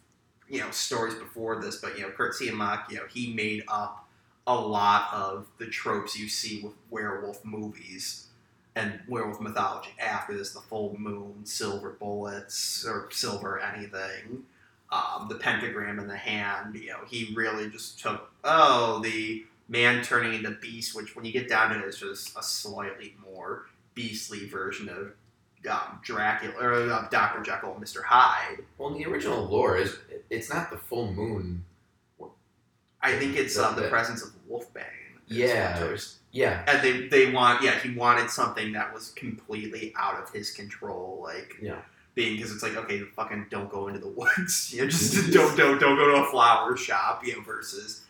[0.50, 4.08] you know, stories before this, but you know, Curt Siodmak, you know, he made up
[4.46, 8.28] a lot of the tropes you see with werewolf movies
[8.76, 14.44] and werewolf mythology after this the full moon silver bullets or silver anything
[14.92, 20.02] um, the pentagram in the hand you know he really just took oh the man
[20.04, 23.66] turning into beast which when you get down to it is just a slightly more
[23.96, 25.12] beastly version of
[25.70, 29.98] um, dracula or uh, dr jekyll and mr hyde Well, in the original lore, is
[30.30, 31.66] it's not the full moon.
[33.02, 34.84] i think it's uh, the presence of wolfbane
[35.28, 35.78] Yeah,
[36.32, 40.52] yeah, and they they want yeah he wanted something that was completely out of his
[40.52, 41.82] control like Yeah.
[42.18, 45.56] Being because it's like okay fucking don't go into the woods you know just don't
[45.56, 48.04] don't don't go to a flower shop you know versus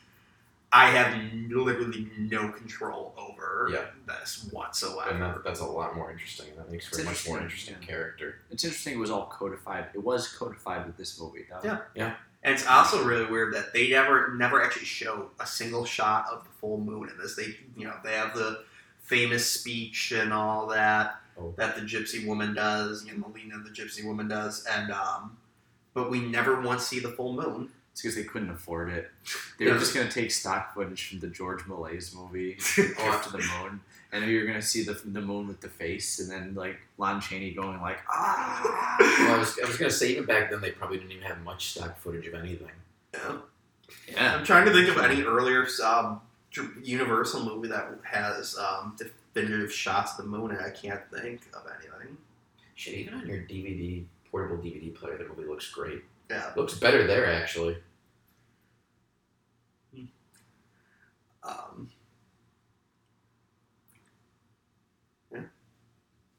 [0.72, 1.16] I have
[1.50, 3.86] literally no control over Yeah.
[4.06, 6.48] this and whatsoever that, that's a lot more interesting.
[6.58, 7.88] That makes for a much more interesting, interesting yeah.
[7.88, 8.36] character.
[8.52, 8.96] It's interesting.
[8.96, 9.86] It was all codified.
[9.94, 11.80] It was codified with this movie, though.
[11.96, 12.16] Yeah.
[12.44, 16.44] and it's also really weird that they never never actually show a single shot of
[16.44, 18.64] the full moon in this they you know they have the
[19.04, 21.54] famous speech and all that Oh.
[21.58, 25.38] that the gypsy woman does, you know, Melina the gypsy woman does, and um,
[25.94, 27.70] but we never once see the full moon.
[27.92, 29.10] It's because they couldn't afford it.
[29.60, 32.58] They were just gonna take stock footage from the Georges Méliès movie,
[33.00, 36.30] Off to the Moon, and you're gonna see the the moon with the face, and
[36.30, 38.98] then like Lon Chaney going like ah.
[39.00, 41.42] Well, I was, I was gonna say even back then they probably didn't even have
[41.42, 42.70] much stock footage of anything.
[43.14, 43.38] Yeah.
[44.12, 44.36] Yeah.
[44.36, 46.22] I'm trying to think of any earlier um,
[46.84, 48.96] Universal movie that has um,
[49.42, 52.18] definitive shots of the moon, and I can't think of anything.
[52.76, 56.04] Shit, even on your DVD portable DVD player, the movie looks great.
[56.30, 56.52] Yeah.
[56.56, 57.78] Looks better there actually.
[61.44, 61.90] Um,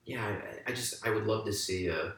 [0.08, 2.14] Yeah, I, I just I would love to see a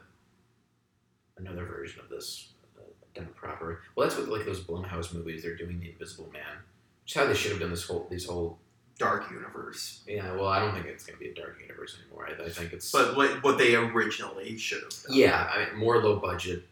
[1.37, 3.81] another version of this uh, done proper.
[3.95, 5.43] Well, that's what like those Blumhouse movies.
[5.43, 6.59] They're doing the Invisible Man,
[7.03, 8.59] which is how they should have done this whole these whole.
[9.01, 12.29] Dark Universe, Yeah, well, I don't think it's gonna be a dark universe anymore.
[12.29, 15.15] I, I think it's but what, what they originally should have done.
[15.17, 16.63] yeah, I mean, more low budget.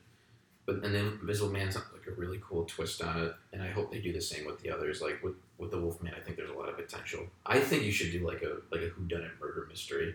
[0.66, 3.92] But and then Invisible Man's like a really cool twist on it, and I hope
[3.92, 5.02] they do the same with the others.
[5.02, 7.26] Like with with the Wolfman, I think there's a lot of potential.
[7.46, 10.14] I think you should do like a like a whodunit murder mystery.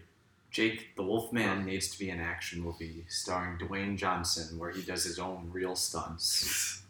[0.52, 5.02] Jake the Wolfman needs to be an action movie starring Dwayne Johnson, where he does
[5.02, 6.82] his own real stunts,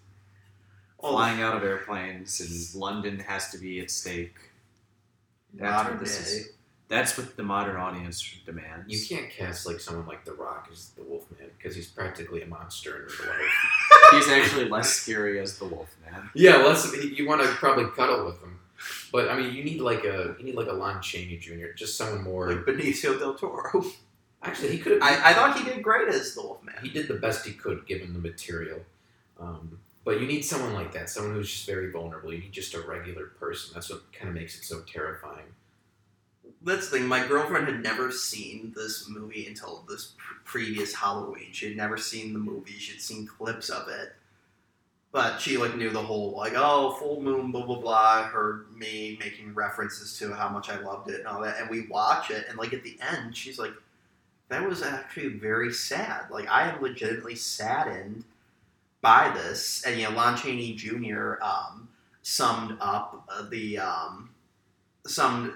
[1.00, 4.34] flying out of airplanes, and London has to be at stake.
[5.54, 6.36] That's modern what this day.
[6.38, 6.48] is.
[6.88, 8.92] That's what the modern audience demands.
[8.92, 12.46] You can't cast like someone like The Rock as the Wolfman because he's practically a
[12.46, 13.50] monster in real life.
[14.12, 16.28] He's actually less scary as the Wolfman.
[16.34, 18.60] yeah, well, you want to probably cuddle with him,
[19.10, 21.72] but I mean, you need like a you need like a Lon Chaney Jr.
[21.74, 22.52] Just someone more.
[22.52, 23.84] Like Benicio del Toro.
[24.42, 25.00] Actually, he could.
[25.02, 26.74] I, I thought he did great as the Wolfman.
[26.82, 28.80] he did the best he could given the material.
[29.40, 32.32] Um, but you need someone like that, someone who's just very vulnerable.
[32.32, 33.72] You need just a regular person.
[33.74, 35.46] That's what kind of makes it so terrifying.
[36.62, 37.08] That's the thing.
[37.08, 41.48] My girlfriend had never seen this movie until this pr- previous Halloween.
[41.52, 42.72] She had never seen the movie.
[42.72, 44.14] She'd seen clips of it,
[45.10, 48.24] but she like knew the whole like oh full moon blah blah blah.
[48.24, 51.60] Heard me making references to how much I loved it and all that.
[51.60, 53.72] And we watch it, and like at the end, she's like,
[54.48, 56.30] that was actually very sad.
[56.30, 58.24] Like I am legitimately saddened
[59.04, 61.34] by this, and you know, Lon Chaney Jr.
[61.42, 61.88] Um,
[62.22, 64.30] summed up the um,
[65.06, 65.52] summed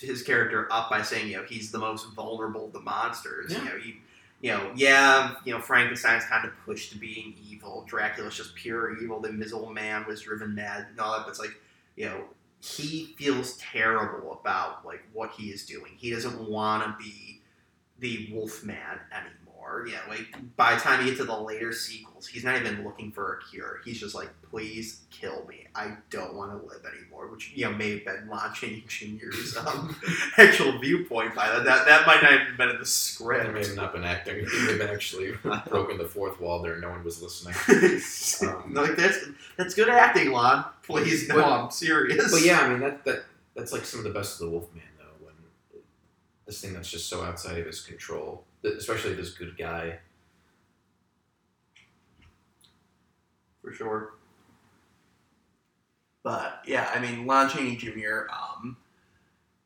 [0.00, 3.52] his character up by saying, you know, he's the most vulnerable of the monsters.
[3.52, 3.58] Yeah.
[3.58, 3.94] You know, he,
[4.40, 7.84] you know, yeah, you know, Frankenstein's kind of pushed to being evil.
[7.86, 9.20] Dracula's just pure evil.
[9.20, 11.24] The Invisible Man was driven mad and all that.
[11.24, 11.56] But it's like,
[11.94, 12.24] you know,
[12.60, 15.92] he feels terrible about like what he is doing.
[15.96, 17.40] He doesn't want to be
[18.00, 19.41] the Wolfman anymore.
[19.86, 23.10] Yeah, like by the time you get to the later sequels, he's not even looking
[23.12, 23.80] for a cure.
[23.84, 25.66] He's just like, please kill me.
[25.74, 27.28] I don't want to live anymore.
[27.28, 29.96] Which you know may have been Lon Chaney Jr.'s um,
[30.38, 31.64] actual viewpoint by that.
[31.64, 33.52] That that might not have been in the He script.
[33.52, 34.36] may have not been acting.
[34.40, 35.32] He may have been actually
[35.68, 36.78] broken the fourth wall there.
[36.78, 37.54] No one was listening.
[38.42, 39.18] Um, like that's
[39.56, 40.64] that's good acting, Lon.
[40.82, 42.30] Please, no, I'm serious.
[42.32, 44.82] But yeah, I mean that that that's like some of the best of the Wolfman
[44.98, 45.24] though.
[45.26, 45.34] When
[46.46, 49.98] this thing that's just so outside of his control, especially this good guy.
[53.62, 54.14] for sure.
[56.22, 58.26] But yeah, I mean, Lon Chaney Jr.
[58.30, 58.76] Um,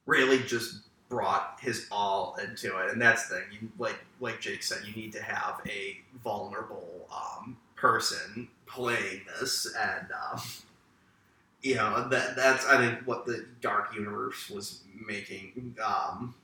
[0.06, 3.44] really just brought his all into it, and that's the thing.
[3.60, 9.74] You like like Jake said, you need to have a vulnerable um, person playing this,
[9.78, 10.40] and um,
[11.62, 15.76] you know that that's I think what the Dark Universe was making.
[15.84, 16.34] Um,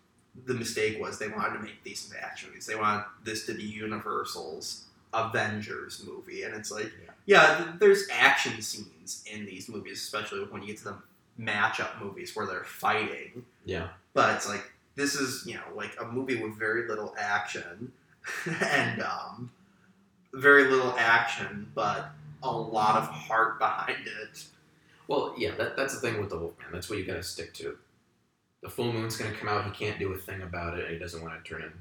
[0.47, 2.67] the mistake was they wanted to make these action movies.
[2.67, 6.91] They wanted this to be Universal's Avengers movie, and it's like,
[7.27, 10.97] yeah, th- there's action scenes in these movies, especially when you get to the
[11.39, 13.45] matchup movies where they're fighting.
[13.65, 13.89] Yeah.
[14.15, 17.93] But it's like this is you know like a movie with very little action,
[18.63, 19.51] and um,
[20.33, 22.11] very little action, but
[22.43, 24.45] a lot of heart behind it.
[25.09, 26.69] Well, yeah, that, that's the thing with the Wolfman.
[26.73, 27.77] That's what you got to stick to.
[28.63, 29.65] The full moon's gonna come out.
[29.65, 31.77] He can't do a thing about it, and he doesn't want to turn into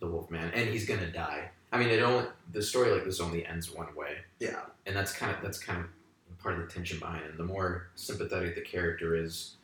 [0.00, 1.50] the Wolfman, and he's gonna die.
[1.72, 5.12] I mean, it only the story like this only ends one way, Yeah, and that's
[5.12, 5.86] kind of that's kind of
[6.38, 7.30] part of the tension behind it.
[7.30, 9.56] And the more sympathetic the character is,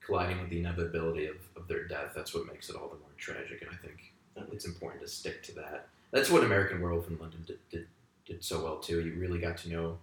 [0.00, 3.08] colliding with the inevitability of, of their death, that's what makes it all the more
[3.16, 3.62] tragic.
[3.62, 4.12] And I think
[4.52, 5.88] it's important to stick to that.
[6.10, 7.86] That's what American Werewolf in London did, did,
[8.26, 9.00] did so well too.
[9.00, 9.98] You really got to know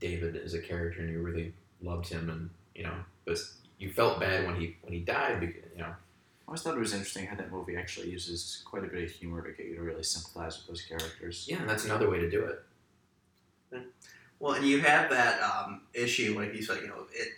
[0.00, 3.38] David as a character, and you really loved him, and you know, but
[3.80, 5.40] you felt bad when he when he died.
[5.40, 8.84] Because, you know, I always thought it was interesting how that movie actually uses quite
[8.84, 11.46] a bit of humor to get you to really sympathize with those characters.
[11.48, 12.62] yeah, and that's another way to do it.
[14.38, 17.28] Well, and you have that um, issue, like you said, you know, it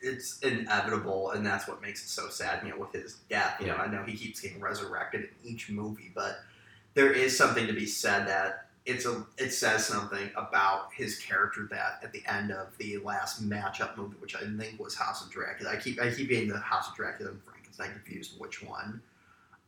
[0.00, 2.64] it's inevitable, and that's what makes it so sad.
[2.64, 3.56] You know, with his death.
[3.60, 6.40] You know, I know he keeps getting resurrected in each movie, but
[6.94, 11.68] there is something to be said that it's a it says something about his character
[11.70, 15.30] that at the end of the last matchup movie, which I think was House of
[15.30, 15.72] Dracula.
[15.72, 19.02] I keep I keep getting the House of Dracula and Frankenstein confused which one.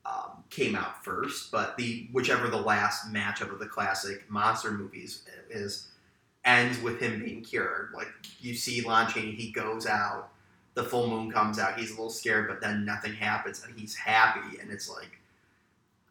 [0.06, 5.24] Um, came out first, but the whichever the last matchup of the classic monster movies
[5.50, 5.88] is
[6.46, 7.90] ends with him being cured.
[7.94, 8.09] Like
[8.40, 10.30] you see Lon Chaney, he goes out,
[10.72, 13.94] the full moon comes out, he's a little scared, but then nothing happens and he's
[13.94, 15.19] happy and it's like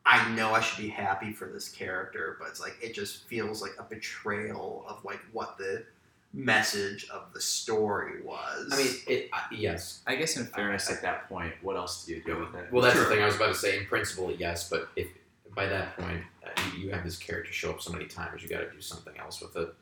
[0.06, 3.62] I know I should be happy for this character, but it's like it just feels
[3.62, 5.86] like a betrayal of like what the
[6.34, 8.70] message of the story was.
[8.72, 10.02] I mean, it uh, yes.
[10.08, 12.72] I guess in fairness, at that point, what else do you do with it?
[12.72, 13.06] Well, that's Sure.
[13.06, 13.80] the thing I was about to say.
[13.80, 15.08] In principle, yes, but if
[15.56, 18.50] by that point uh, you, you have this character show up so many times, you
[18.50, 19.74] got to do something else with it.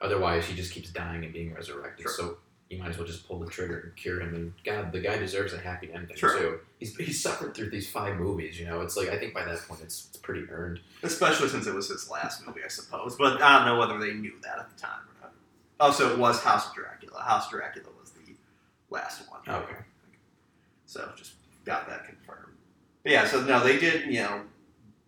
[0.00, 2.04] Otherwise, he just keeps dying and being resurrected.
[2.04, 2.12] Sure.
[2.12, 2.36] So
[2.70, 4.34] you might as well just pull the trigger and cure him.
[4.34, 6.38] And God, the guy deserves a happy ending Sure.
[6.38, 6.60] too.
[6.78, 8.58] He's he's suffered through these five movies.
[8.60, 10.80] You know, it's like I think by that point it's it's pretty earned.
[11.02, 13.16] especially since it was his last movie, I suppose.
[13.16, 15.32] But I don't know whether they knew that at the time or not.
[15.80, 17.20] Oh, also, it was House of Dracula.
[17.22, 18.34] House Dracula was the
[18.90, 19.40] last one.
[19.46, 19.76] Oh, okay.
[20.86, 21.32] So just
[21.64, 22.54] got that confirmed.
[23.02, 24.42] But yeah, so no, they did, you know,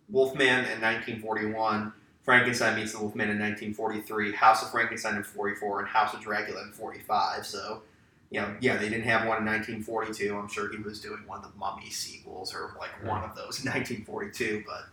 [0.09, 1.93] Wolfman in 1941,
[2.23, 6.61] Frankenstein meets the Wolfman in 1943, House of Frankenstein in 44, and House of Dracula
[6.63, 7.45] in 45.
[7.45, 7.81] So,
[8.29, 10.35] you know, yeah, they didn't have one in 1942.
[10.37, 13.63] I'm sure he was doing one of the Mummy sequels or like one of those
[13.63, 14.63] in 1942.
[14.67, 14.85] But,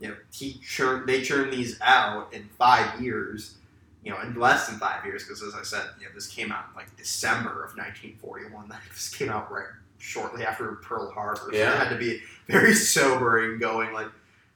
[0.00, 3.56] you know, he churned, they churned these out in five years.
[4.02, 6.50] You know, in less than five years, because as I said, you know, this came
[6.50, 8.72] out in like December of 1941.
[8.88, 9.66] This came out right
[9.98, 11.50] shortly after Pearl Harbor.
[11.52, 11.74] So Yeah.
[11.74, 14.06] it had to be very sobering going like,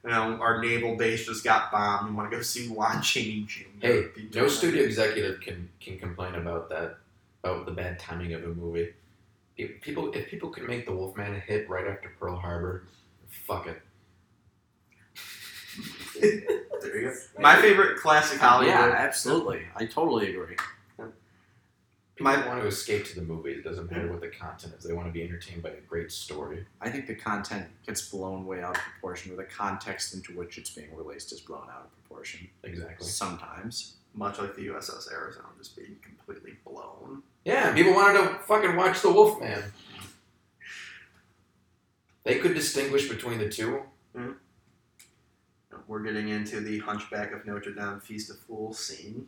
[0.05, 2.09] you know, our naval base just got bombed.
[2.09, 3.63] You want to go see Lon Chaney Jr.
[3.81, 4.03] Hey,
[4.33, 4.87] no studio that.
[4.87, 6.97] executive can can complain about that
[7.43, 8.93] about the bad timing of a movie.
[9.57, 12.83] Pe- People, if people can make the Wolfman a hit right after Pearl Harbor,
[13.29, 13.81] fuck it.
[16.21, 17.15] There you go.
[17.39, 18.73] My favorite classic Hollywood.
[18.73, 19.63] Yeah, absolutely.
[19.75, 20.55] I totally agree.
[22.15, 23.57] People My- want to escape to the movies.
[23.57, 24.85] It doesn't matter what the content is.
[24.85, 26.65] They want to be entertained by a great story.
[26.79, 30.57] I think the content gets blown way out of proportion, or the context into which
[30.57, 32.47] it's being released is blown out of proportion.
[32.63, 33.05] Exactly.
[33.05, 33.95] Sometimes.
[34.13, 37.21] Much like the USS Arizona just being completely blown.
[37.43, 39.61] Yeah, people wanted to fucking watch The Wolfman.
[42.23, 43.81] They could distinguish between the two.
[44.15, 44.31] Hmm.
[45.87, 49.27] We're getting into the Hunchback of Notre Dame Feast of Fools scene.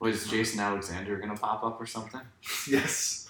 [0.00, 2.20] Was Jason Alexander gonna pop up or something?
[2.68, 3.28] Yes.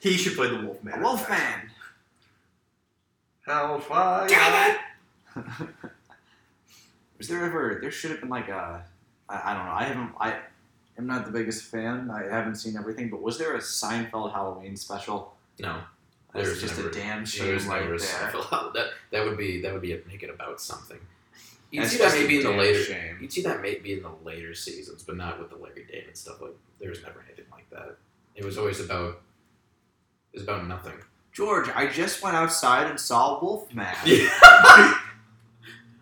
[0.00, 1.00] He should play the Wolfman.
[1.02, 1.70] Wolfman.
[3.46, 4.28] Hellfire.
[4.28, 4.78] Damn
[7.18, 7.78] Was there ever?
[7.80, 8.84] There should have been like a.
[9.28, 9.72] I, I don't know.
[9.72, 10.12] I haven't.
[10.18, 10.36] I
[10.98, 12.10] am not the biggest fan.
[12.10, 15.34] I haven't seen everything, but was there a Seinfeld Halloween special?
[15.58, 15.80] No,
[16.32, 18.08] That's There's just never- a damn shame there's right never a there.
[18.08, 18.72] Seinfeld.
[18.74, 20.98] That that would be that would be a, make it about something.
[21.70, 22.82] You'd see that maybe in the later.
[22.82, 23.18] shame.
[23.20, 26.40] You'd see that maybe in the later seasons, but not with the Larry David stuff.
[26.40, 27.96] Like there was never anything like that.
[28.34, 29.20] It was always about.
[30.32, 30.94] It was about nothing.
[31.32, 33.86] George, I just went outside and saw Wolfman.
[34.04, 34.98] I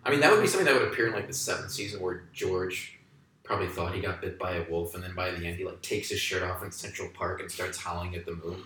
[0.09, 2.99] mean, that would be something that would appear in like the seventh season where George
[3.43, 5.81] probably thought he got bit by a wolf, and then by the end he like
[5.81, 8.63] takes his shirt off in Central Park and starts howling at the moon.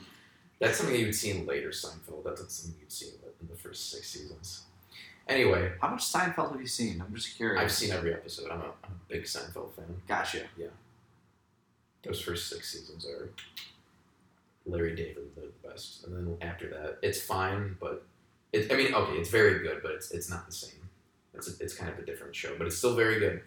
[0.60, 2.24] That's something you would see in later Seinfeld.
[2.24, 3.08] That's not something you'd see
[3.42, 4.64] in the first six seasons.
[5.28, 7.02] Anyway, How much Seinfeld have you seen?
[7.06, 7.62] I'm just curious.
[7.62, 8.52] I've seen every episode.
[8.52, 9.86] I'm a, I'm a big Seinfeld fan.
[10.08, 10.42] Gotcha.
[10.58, 10.68] Yeah.
[12.04, 13.30] Those first six seasons are
[14.66, 18.06] Larry David the best, and then after that, it's fine, but
[18.52, 20.80] it, I mean, okay, it's very good, but it's it's not the same.
[21.34, 23.42] It's a, it's kind of a different show, but it's still very good.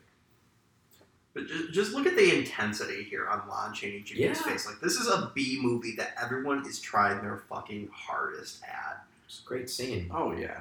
[1.34, 4.32] But just, just look at the intensity here on Lon Chaney Jr.'s Yeah.
[4.32, 4.66] face.
[4.66, 9.04] Like, this is a B movie that everyone is trying their fucking hardest at.
[9.26, 10.10] It's a great scene.
[10.14, 10.60] Oh yeah,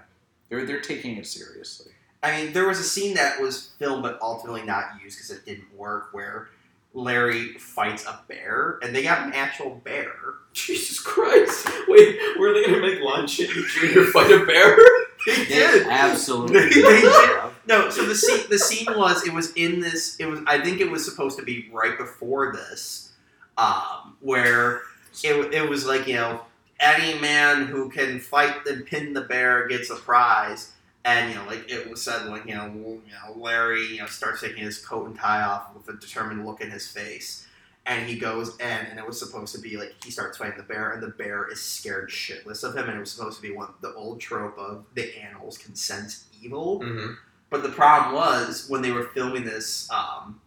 [0.50, 1.92] they're they're taking it seriously.
[2.24, 5.46] I mean, there was a scene that was filmed but ultimately not used because it
[5.46, 6.50] didn't work where
[6.94, 10.14] Larry fights a bear, and they got an actual bear.
[10.54, 11.68] Jesus Christ!
[11.88, 14.04] Wait, were they gonna make Lon Chaney Jr.
[14.04, 14.78] fight a bear?
[15.26, 15.88] They They did.
[15.88, 16.60] absolutely.
[16.60, 17.42] They did.
[17.68, 20.82] No, so the scene the scene was it was in this it was I think
[20.82, 23.12] it was supposed to be right before this,
[23.58, 24.82] um, where
[25.24, 26.42] it, it was like you know
[26.86, 30.72] any man who can fight and pin the bear gets a prize,
[31.04, 34.06] and you know like it was said like you know you know Larry you know
[34.06, 37.48] starts taking his coat and tie off with a determined look in his face.
[37.88, 40.64] And he goes in, and it was supposed to be like he starts fighting the
[40.64, 43.52] bear, and the bear is scared shitless of him, and it was supposed to be
[43.52, 46.80] one the old trope of the animals can sense evil.
[46.80, 47.14] Mm-hmm.
[47.52, 50.42] But the problem was when they were filming this, um,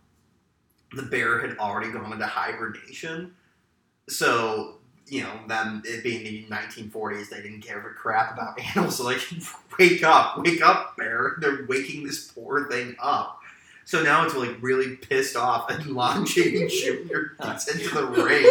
[0.93, 3.34] the bear had already gone into hibernation.
[4.09, 4.78] So
[5.11, 8.97] you know, them it being the 1940s, they didn't give a crap about animals.
[8.97, 9.21] So like,
[9.79, 11.37] wake up, wake up, bear!
[11.41, 13.39] They're waking this poor thing up.
[13.89, 17.43] So now it's like really pissed off, and Lon Chaney Jr.
[17.43, 18.45] gets into the ring,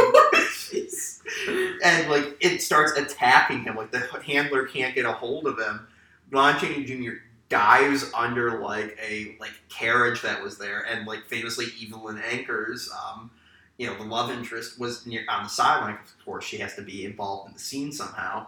[1.84, 3.76] and like it starts attacking him.
[3.76, 5.86] Like the handler can't get a hold of him.
[6.34, 7.18] Chaney Jr.
[7.49, 13.30] dives under like a like carriage that was there, and like famously, Evelyn Ankers, um,
[13.78, 15.95] you know, the love interest was near on the sideline.
[15.95, 18.47] Of course, she has to be involved in the scene somehow.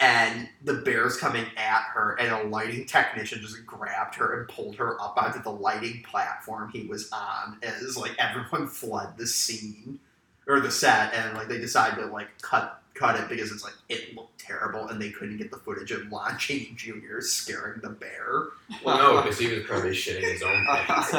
[0.00, 4.76] And the bear's coming at her, and a lighting technician just grabbed her and pulled
[4.76, 7.58] her up onto the lighting platform he was on.
[7.62, 9.98] As like everyone fled the scene
[10.46, 13.74] or the set, and like they decided to like cut cut it because it's like
[13.88, 17.20] it looked terrible, and they couldn't get the footage of Lon Chaney Jr.
[17.20, 18.46] scaring the bear.
[18.84, 21.10] Well, no, because he was probably shitting his own pants.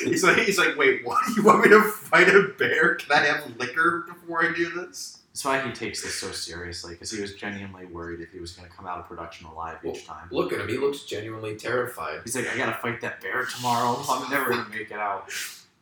[0.00, 1.20] he's like, he's like, wait, what?
[1.36, 2.94] You want me to fight a bear?
[2.96, 5.18] Can I have liquor before I do this?
[5.34, 8.52] That's why he takes this so seriously because he was genuinely worried if he was
[8.52, 10.28] going to come out of production alive each time.
[10.30, 12.20] Look at him; he looks genuinely terrified.
[12.22, 14.00] He's like, I gotta fight that bear tomorrow.
[14.08, 15.28] I'm never gonna make it out.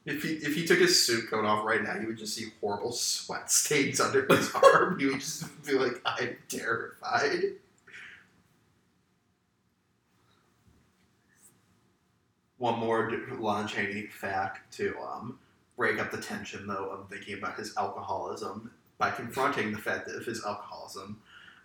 [0.05, 2.46] If he if he took his suit coat off right now, you would just see
[2.61, 4.98] horrible sweat stains under his arm.
[4.98, 7.55] You would just be like, I'm terrified.
[12.59, 15.38] One more Lon Chaney fact to um,
[15.76, 20.24] break up the tension, though, of thinking about his alcoholism by confronting the fact of
[20.24, 21.20] his alcoholism.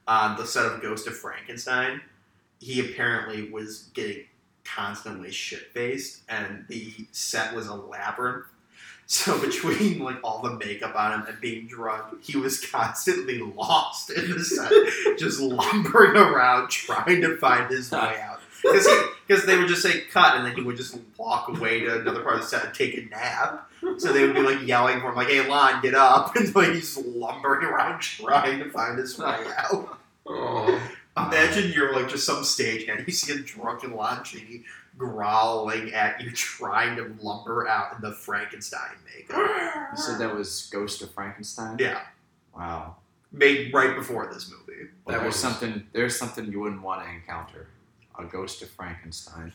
[0.07, 2.01] On the set of Ghost of Frankenstein,
[2.59, 4.23] he apparently was getting
[4.75, 8.45] constantly shit faced, and the set was a labyrinth.
[9.09, 14.09] So between like all the makeup on him and being drunk, he was constantly lost
[14.09, 14.69] in the set,
[15.17, 18.41] just lumbering around trying to find his way out.
[18.61, 22.21] Because they would just say cut, and then he would just walk away to another
[22.21, 23.71] part of the set and take a nap.
[23.97, 26.73] So they would be like yelling for him, like, "Hey, Lon, get up!" And like
[26.73, 29.99] he's lumbering around trying to find his way out.
[30.25, 30.81] Oh,
[31.17, 33.05] Imagine you're like just some stagehand.
[33.07, 34.63] You see a drunken Lon Chaney
[34.97, 39.37] growling at you, trying to lumber out in the Frankenstein makeup.
[39.91, 41.77] You said that was Ghost of Frankenstein.
[41.79, 42.01] Yeah,
[42.55, 42.95] Wow.
[43.31, 44.89] made right before this movie.
[45.05, 45.87] Well, That there's was- something.
[45.93, 47.67] There's something you wouldn't want to encounter.
[48.19, 49.53] A ghost of Frankenstein.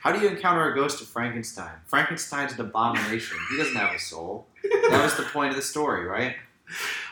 [0.00, 1.72] How do you encounter a ghost of Frankenstein?
[1.86, 3.38] Frankenstein's an abomination.
[3.50, 4.46] He doesn't have a soul.
[4.62, 6.36] That was the point of the story, right?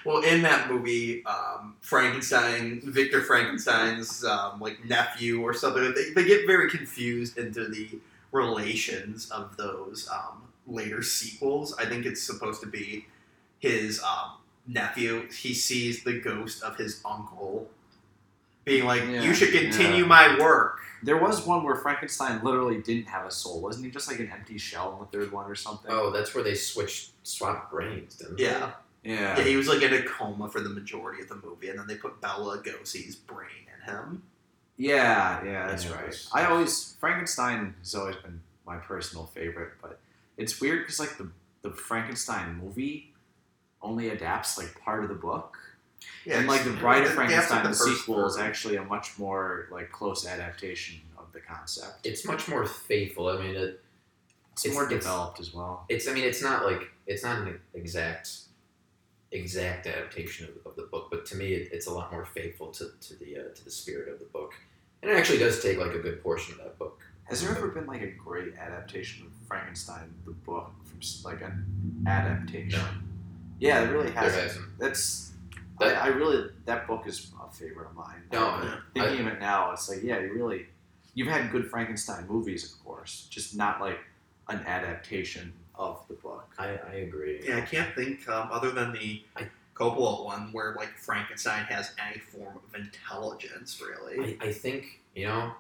[0.05, 6.27] Well, in that movie, um, Frankenstein, Victor Frankenstein's um, like nephew or something, they, they
[6.27, 7.99] get very confused into the
[8.33, 11.75] relations of those um, later sequels.
[11.79, 13.07] I think it's supposed to be
[13.59, 14.33] his um,
[14.67, 15.29] nephew.
[15.31, 17.69] He sees the ghost of his uncle,
[18.65, 20.09] being like, Yeah, "You should continue yeah.
[20.09, 23.61] my work." There was one where Frankenstein literally didn't have a soul.
[23.61, 25.91] Wasn't he just like an empty shell in the third one or something?
[25.93, 28.45] Oh, that's where they switched, swapped brains, didn't they?
[28.45, 28.73] Yeah.
[29.05, 29.39] Yeah.
[29.39, 31.87] yeah, he was like in a coma for the majority of the movie, and then
[31.87, 34.23] they put Bela Lugosi's brain in him.
[34.77, 36.05] Yeah, yeah, that's Yeah, right.
[36.05, 39.99] it's- I always Frankenstein has always been my personal favorite, but
[40.37, 41.31] it's weird because like the
[41.63, 43.13] the Frankenstein movie
[43.83, 45.57] only adapts like part of the book,
[46.25, 49.19] Yeah, and like the it's- Bride of Frankenstein, the, first sequel, is actually a much
[49.19, 52.05] more like close adaptation of the concept.
[52.07, 53.29] It's much more faithful.
[53.29, 53.83] I mean, it,
[54.53, 55.85] It's, it's- more it's- developed as well.
[55.89, 56.07] it's.
[56.09, 58.31] I mean, it's not like it's not an exact,
[59.33, 62.69] exact adaptation of, of the book, but to me, it, it's a lot more faithful
[62.69, 64.53] to, to the uh, to the spirit of the book,
[65.03, 67.01] and it actually does take like a good portion of that book.
[67.25, 72.05] Has there ever been like a great adaptation of Frankenstein the book from like an
[72.07, 72.81] adaptation?
[72.81, 72.87] No.
[73.61, 74.43] Yeah, it really hasn't.
[74.45, 74.79] hasn't.
[74.79, 75.33] That's
[75.81, 78.23] That- I, I really that book is a favorite of mine.
[78.33, 80.67] No, Uh, thinking of it now, it's like yeah, you really
[81.15, 83.99] you've had good Frankenstein movies, of course, just not like
[84.49, 86.49] an adaptation of the book.
[86.59, 87.41] I, I agree.
[87.47, 91.93] Yeah, I can't think um, other than the I- Coppola one where like Frankenstein has
[92.05, 94.37] any form of intelligence, really.
[94.41, 95.53] I, I think you know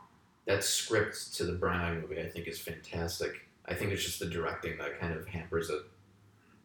[0.46, 2.20] that script to the Branagh movie.
[2.20, 3.46] I think is fantastic.
[3.66, 5.82] I think it's just the directing that kind of hampers it.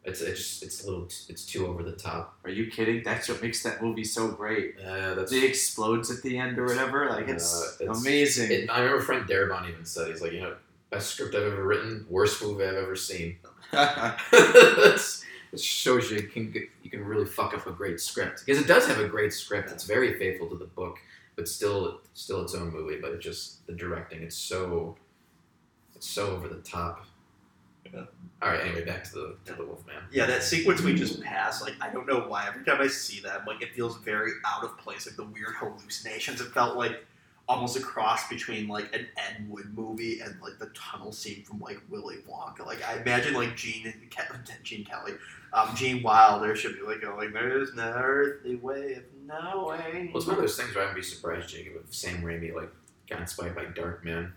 [0.04, 2.36] It's it's it's a little t- it's too over the top.
[2.44, 3.02] Are you kidding?
[3.04, 4.74] That's what makes that movie so great.
[4.78, 7.08] Uh, that's It explodes at the end or whatever.
[7.08, 8.50] Like it's, Uh, it's- amazing.
[8.52, 10.56] It, I remember Frank Darabont even said he's like you know
[10.94, 13.36] best script I've ever written, worst movie I've ever seen.
[15.54, 18.66] It shows you can get, you can really fuck up a great script because it
[18.66, 19.70] does have a great script.
[19.70, 20.98] It's very faithful to the book,
[21.36, 22.98] but still still its own movie.
[23.00, 24.96] But it just the directing it's so
[25.94, 27.06] it's so over the top.
[27.84, 28.06] Yeah.
[28.42, 28.62] All right.
[28.62, 30.02] Anyway, back to the to the Wolfman.
[30.10, 32.48] Yeah, that sequence we just passed, like I don't know why.
[32.48, 35.54] Every time I see that, like it feels very out of place, like the weird
[35.56, 36.40] hallucinations.
[36.40, 37.06] It felt like
[37.48, 41.60] almost a cross between like an Ed Wood movie and like the tunnel scene from
[41.60, 42.64] like Willy Wonka.
[42.66, 45.12] Like I imagine like Gene and Ke- Gene Kelly,
[45.52, 50.16] um, Gene Wilder should be like going, like "There's no earthly way of knowing." Well,
[50.18, 52.70] it's one of those things where I'd be surprised, Jacob, if Sam Raimi like
[53.08, 54.32] got inspired by Darkman.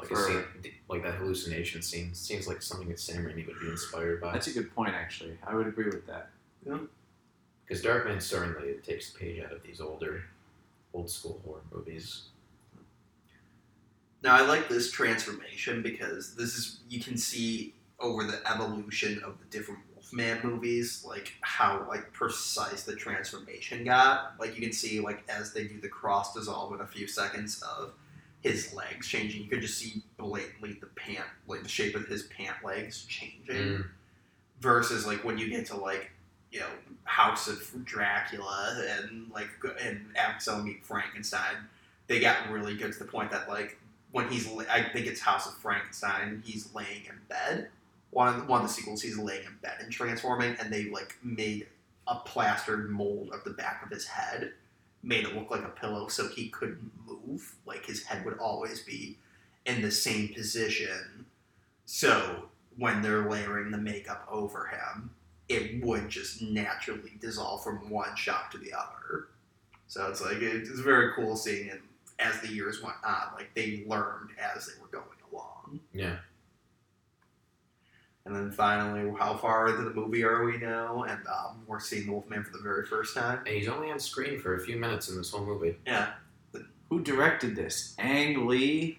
[0.00, 3.60] Like a For- scene, like that hallucination scene seems like something that Sam Raimi would
[3.60, 4.32] be inspired by.
[4.32, 5.38] That's a good point, actually.
[5.46, 6.30] I would agree with that.
[6.66, 6.78] Yeah.
[7.64, 10.24] Because Darkman certainly takes a page out of these older,
[10.94, 12.28] old school horror movies.
[14.22, 19.38] Now I like this transformation because this is you can see over the evolution of
[19.38, 24.34] the different Wolfman movies, like how like precise the transformation got.
[24.40, 27.62] Like you can see like as they do the cross dissolve in a few seconds
[27.62, 27.92] of
[28.40, 32.24] his legs changing, you could just see blatantly the pant like the shape of his
[32.24, 33.56] pant legs changing.
[33.56, 33.86] Mm.
[34.60, 36.10] Versus like when you get to like
[36.54, 36.66] you know
[37.02, 39.48] House of Dracula and like
[39.82, 41.56] and Axel meet Frankenstein,
[42.06, 43.76] they got really good to the point that like
[44.12, 47.68] when he's I think it's House of Frankenstein, he's laying in bed.
[48.10, 51.16] One of, one of the sequels, he's laying in bed and transforming, and they like
[51.24, 51.66] made
[52.06, 54.52] a plastered mold of the back of his head,
[55.02, 57.56] made it look like a pillow, so he couldn't move.
[57.66, 59.18] Like his head would always be
[59.66, 61.26] in the same position.
[61.86, 62.44] So
[62.78, 65.10] when they're layering the makeup over him,
[65.48, 69.28] it would just naturally dissolve from one shot to the other.
[69.86, 71.80] So it's like it's a very cool seeing it
[72.18, 73.34] as the years went on.
[73.34, 75.80] Like they learned as they were going along.
[75.92, 76.16] Yeah.
[78.26, 81.02] And then finally, how far into the movie are we now?
[81.02, 83.40] And um, we're seeing the Wolfman for the very first time.
[83.46, 85.76] And he's only on screen for a few minutes in this whole movie.
[85.86, 86.12] Yeah,
[86.88, 87.94] Who directed this?
[87.98, 88.98] Ang Lee.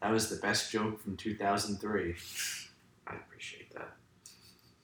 [0.00, 2.14] That was the best joke from 2003.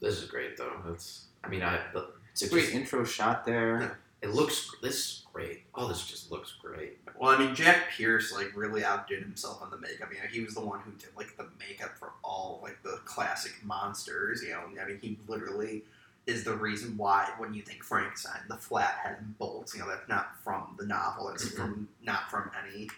[0.02, 0.14] I appreciate that.
[0.14, 0.92] This is great though.
[0.92, 3.98] It's I mean I the, It's a great intro shot there.
[4.22, 5.64] it looks this is great.
[5.74, 6.98] Oh, this just looks great.
[7.18, 10.10] Well, I mean, Jack Pierce like really outdid himself on the makeup.
[10.12, 13.00] You know, he was the one who did like the makeup for all like the
[13.04, 14.42] classic monsters.
[14.42, 15.84] You know, I mean, he literally
[16.26, 19.74] is the reason why when you think Frankenstein, the flat head and bolts.
[19.74, 21.28] You know, that's not from the novel.
[21.30, 21.56] It's Mhm.
[21.56, 22.90] from not from any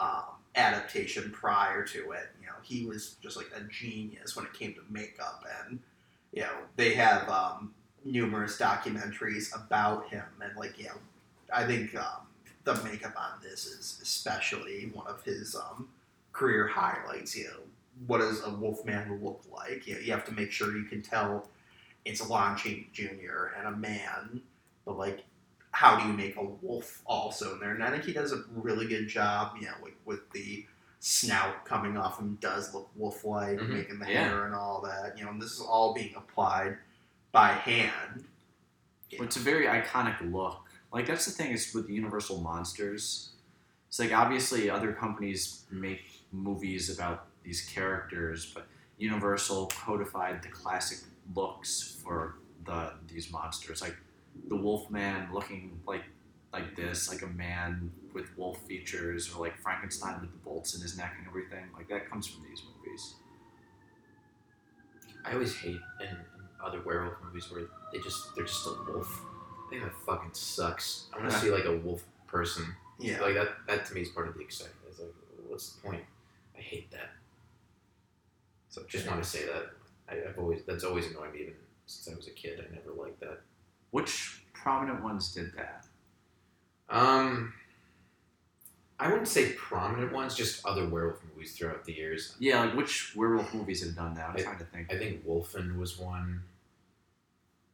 [0.00, 0.24] um,
[0.56, 2.28] adaptation prior to it.
[2.40, 5.78] You know, he was just like a genius when it came to makeup, and
[6.34, 7.72] you know they have um,
[8.04, 10.98] numerous documentaries about him, and like you know,
[11.52, 12.26] I think um,
[12.64, 15.88] the makeup on this is especially one of his um,
[16.32, 17.36] career highlights.
[17.36, 17.60] You know,
[18.06, 19.86] what does a Wolfman look like?
[19.86, 21.48] You, know, you have to make sure you can tell
[22.04, 23.54] it's a Lon Chaney Jr.
[23.56, 24.42] and a man,
[24.84, 25.24] but like
[25.74, 27.74] how do you make a wolf also in there?
[27.74, 30.64] And I think he does a really good job, you know, with, with the
[31.06, 33.68] snout coming off him does look wolf like, Mhm.
[33.68, 34.24] making the Yeah.
[34.28, 35.18] hair and all that.
[35.18, 36.78] You know, and this is all being applied
[37.30, 38.24] by hand.
[39.10, 40.62] It's a very iconic look.
[40.90, 43.32] Like that's the thing is with the Universal Monsters.
[43.88, 51.00] It's like obviously other companies make movies about these characters, but Universal codified the classic
[51.34, 53.82] looks for the these monsters.
[53.82, 53.96] Like
[54.48, 56.04] the Wolfman looking like
[56.54, 60.80] like this, like a man with wolf features, or like Frankenstein with the bolts in
[60.80, 61.64] his neck and everything.
[61.76, 63.14] Like that comes from these movies.
[65.24, 66.16] I always hate in, in
[66.64, 69.20] other werewolf movies where they just they're just a wolf.
[69.66, 71.06] I think that fucking sucks.
[71.12, 72.64] I want to see like a wolf person.
[73.00, 73.20] Yeah.
[73.20, 73.48] Like that.
[73.66, 74.78] That to me is part of the excitement.
[74.88, 75.08] It's like,
[75.48, 76.04] what's the point?
[76.56, 77.10] I hate that.
[78.68, 79.70] So just want to say that.
[80.08, 81.54] I, I've always that's always annoyed me even
[81.86, 82.60] since I was a kid.
[82.60, 83.40] I never liked that.
[83.90, 85.86] Which prominent ones did that?
[86.90, 87.54] Um,
[88.98, 92.34] I wouldn't say prominent ones, just other werewolf movies throughout the years.
[92.38, 94.30] Yeah, like which werewolf movies have done that?
[94.30, 94.92] I'm I- trying to think.
[94.92, 96.42] I think Wolfen was one.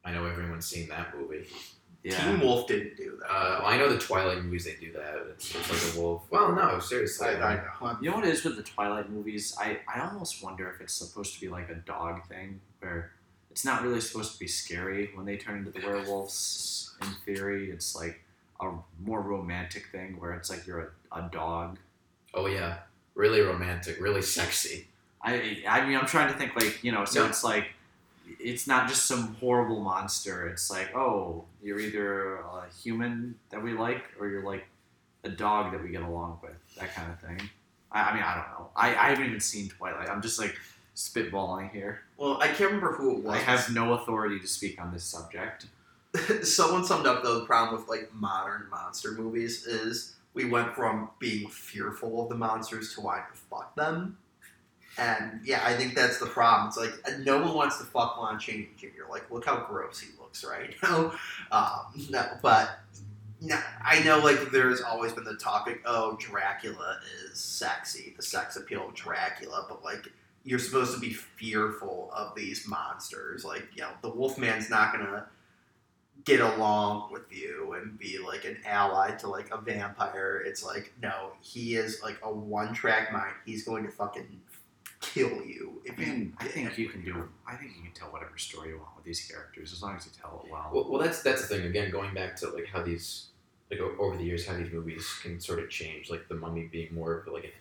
[0.03, 1.45] I know everyone's seen that movie.
[2.03, 2.17] Yeah.
[2.31, 3.27] Teen Wolf didn't do that.
[3.31, 4.65] Uh, well, I know the Twilight movies.
[4.65, 5.23] They do that.
[5.29, 6.23] It's, it's like a wolf.
[6.31, 7.27] Well, no, seriously.
[7.27, 7.97] I, I know.
[8.01, 9.55] You know what it is with the Twilight movies?
[9.59, 13.11] I, I almost wonder if it's supposed to be like a dog thing where
[13.51, 16.95] it's not really supposed to be scary when they turn into the werewolves.
[17.03, 18.19] In theory, it's like
[18.61, 18.71] a
[19.03, 21.77] more romantic thing where it's like you're a, a dog.
[22.33, 22.79] Oh yeah,
[23.15, 24.87] really romantic, really sexy.
[25.21, 27.67] I I mean I'm trying to think like you know so it's like
[28.39, 30.47] it's not just some horrible monster.
[30.47, 34.65] It's like oh you're either a human that we like or you're like
[35.23, 37.49] a dog that we get along with that kind of thing.
[37.91, 38.69] I, I mean I don't know.
[38.75, 40.09] I, I haven't even seen Twilight.
[40.09, 40.55] I'm just like
[40.95, 42.01] spitballing here.
[42.17, 43.35] Well, I can't remember who it was.
[43.35, 45.65] I have no authority to speak on this subject.
[46.43, 51.47] Someone summed up the problem with like modern monster movies is we went from being
[51.49, 54.17] fearful of the monsters to wanting to fuck them.
[54.97, 56.67] And yeah, I think that's the problem.
[56.67, 59.09] It's like uh, no one wants to fuck Lon Chaney Jr.
[59.09, 61.13] Like, look how gross he looks right now.
[61.51, 62.79] Um, no, but
[63.39, 68.57] no, I know like there's always been the topic, oh, Dracula is sexy, the sex
[68.57, 70.11] appeal of Dracula, but like
[70.43, 73.45] you're supposed to be fearful of these monsters.
[73.45, 75.27] Like, you know, the Wolfman's not gonna
[76.23, 80.43] get along with you and be like an ally to like a vampire.
[80.45, 83.33] It's like, no, he is like a one track mind.
[83.45, 84.41] He's going to fucking
[85.01, 87.27] kill you if I you mean, I think you can do.
[87.47, 90.05] I think you can tell whatever story you want with these characters as long as
[90.05, 90.69] you tell it well.
[90.71, 91.65] Well, well, that's that's the thing.
[91.65, 93.27] Again, going back to like how these
[93.69, 96.09] like over the years how these movies can sort of change.
[96.09, 97.51] Like the Mummy being more of like an,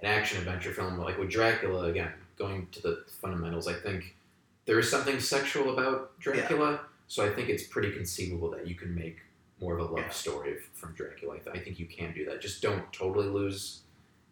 [0.00, 0.98] an action adventure film.
[0.98, 3.68] Like with Dracula, again, going to the fundamentals.
[3.68, 4.16] I think
[4.64, 6.80] there is something sexual about Dracula.
[7.10, 9.16] So I think it's pretty conceivable that you can make
[9.60, 10.10] more of a love Yeah.
[10.10, 11.34] story from Dracula.
[11.34, 12.40] I, th- I think you can do that.
[12.40, 13.80] Just don't totally lose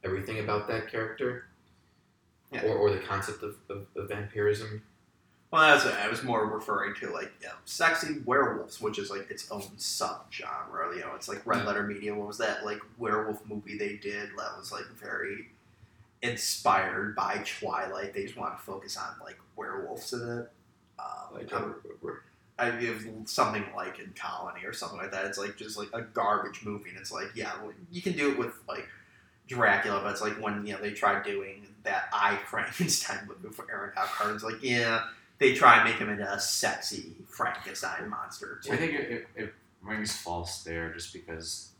[0.05, 1.47] everything about that character.
[2.53, 2.62] Yeah.
[2.62, 4.81] Or, or the concept of, of, of vampirism.
[5.51, 9.11] Well, that's what I was more referring to, like you know, sexy werewolves, which is
[9.11, 10.95] like its own subgenre.
[10.95, 12.14] You know, it's like Red Letter Media.
[12.14, 15.49] What was that like werewolf movie they did that was like very
[16.22, 18.14] inspired by Twilight?
[18.14, 20.51] They just want to focus on like werewolves in it.
[21.01, 21.49] Um, Like,
[22.59, 25.27] I give something like in Colony or something like that.
[25.27, 28.33] It's like just like a garbage movie, and it's like, yeah, well, you can do
[28.33, 28.89] it with like
[29.47, 33.67] Dracula, but it's like when you know they tried doing that I Frankenstein movie for
[33.71, 34.35] Aaron Eckhart.
[34.35, 35.05] It's like, yeah,
[35.39, 38.61] they try and make him into a sexy Frankenstein monster.
[38.63, 38.73] Too.
[38.73, 41.71] I think it, it, it rings false there just because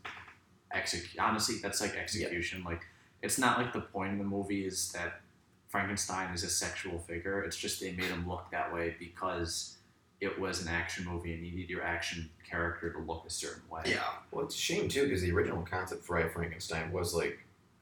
[0.73, 2.81] exec- honestly that's like execution like
[3.21, 5.21] it's not like the point of the movie is that
[5.67, 9.77] Frankenstein is a sexual figure it's just they made him look that way because
[10.21, 13.63] it was an action movie and you need your action character to look a certain
[13.69, 13.99] way yeah,
[14.31, 17.39] Well, it's a shame too because the original concept for I Frankenstein was like,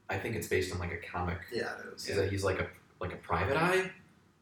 [0.08, 1.38] I think it's based on like a comic.
[1.52, 2.08] yeah, it is.
[2.08, 2.66] Is that he's like a
[3.00, 3.90] like a private eye,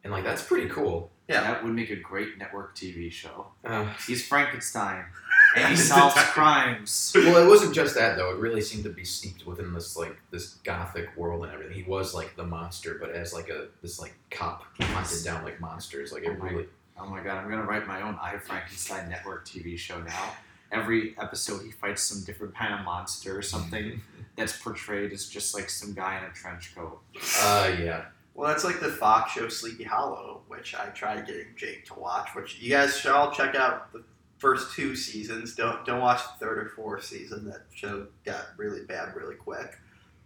[0.04, 1.10] and like that's pretty cool.
[1.28, 1.40] Yeah.
[1.40, 5.06] that would make a great network TV show Uh, he's Frankenstein
[5.56, 8.30] and he solves crimes well, it wasn't just that though.
[8.30, 11.74] It really seemed to be steeped within this like this gothic world and everything.
[11.74, 15.60] He was like the monster, but as like a this like cop hunted down like
[15.60, 16.12] monsters.
[16.12, 16.66] Like it Oh really.
[16.98, 20.32] Oh my god I'm gonna write my own I Frankenstein network TV show now
[20.72, 24.00] every episode he fights some different kind of monster or something
[24.36, 27.00] that's portrayed as just like some guy in a trench coat.
[27.40, 28.04] Uh, yeah.
[28.34, 32.34] Well, that's like the Fox show Sleepy Hollow, which I tried getting Jake to watch.
[32.34, 34.04] Which you guys should all check out the
[34.36, 35.54] first two seasons.
[35.54, 37.46] Don't don't watch the third or fourth season.
[37.46, 39.78] That show got really bad really quick.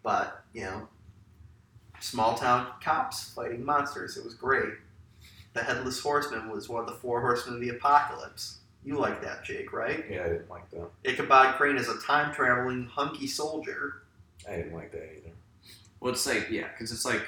[0.02, 0.88] But you know,
[2.00, 4.16] small town cops fighting monsters.
[4.16, 4.74] It was great.
[5.53, 8.59] The Headless Horseman was one of the four horsemen of the apocalypse.
[8.84, 10.05] You like that, Jake, right?
[10.09, 10.88] Yeah, I didn't like that.
[11.05, 14.03] Ichabod Crane is a time traveling hunky soldier.
[14.48, 15.34] I didn't like that either.
[16.01, 17.22] Well, it's like yeah, because it's like,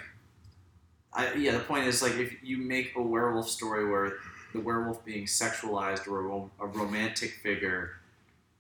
[1.12, 1.52] I yeah.
[1.52, 4.14] The point is like if you make a werewolf story where
[4.54, 7.96] the werewolf being sexualized or a, rom- a romantic figure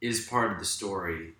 [0.02, 1.32] is part of the story,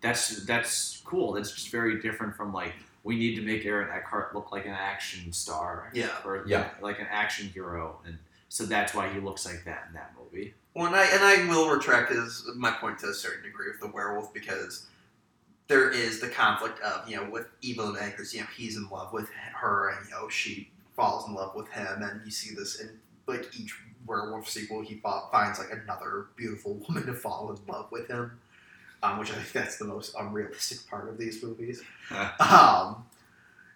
[0.00, 1.32] that's that's cool.
[1.32, 2.72] That's just very different from like
[3.04, 6.08] we need to make Aaron Eckhart look like an action star Yeah.
[6.24, 6.70] or Yeah.
[6.80, 10.54] like an action hero, and so that's why he looks like that in that movie.
[10.74, 13.80] Well, and I, and I will retract his my point to a certain degree with
[13.80, 14.86] the werewolf because
[15.68, 19.12] there is the conflict of you know with Evelyn Ankers, you know he's in love
[19.12, 22.80] with her and you know she falls in love with him, and you see this
[22.80, 23.74] in like each
[24.06, 28.38] werewolf sequel he fa- finds like another beautiful woman to fall in love with him,
[29.04, 31.82] um, which I think that's the most unrealistic part of these movies.
[32.40, 33.04] um,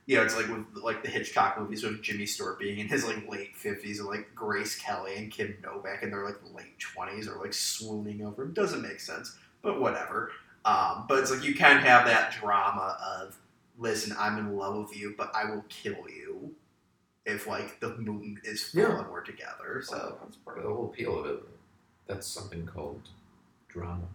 [0.07, 3.05] you know, it's like with like the Hitchcock movies with Jimmy Stewart being in his
[3.05, 7.29] like late fifties, and like Grace Kelly and Kim Novak in their like late twenties
[7.29, 8.53] are like swooning over him.
[8.55, 10.33] Doesn't make sense, but whatever.
[10.65, 13.39] Um, but it's like you can have that drama of,
[13.79, 16.55] listen, I'm in love with you, but I will kill you
[17.25, 18.99] if like the moon is full Yeah.
[19.01, 19.81] and we're together.
[19.83, 21.43] So, So that's part of the whole appeal of it.
[22.07, 23.03] That's something called
[23.69, 24.09] drama.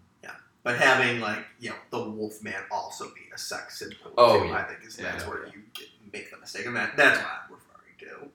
[0.64, 4.54] But having like you know the Wolfman also be a sex symbol Oh, too, yeah.
[4.56, 5.30] I think is that's Yeah.
[5.30, 8.30] where you get, make the mistake, and that that's what I'm referring to.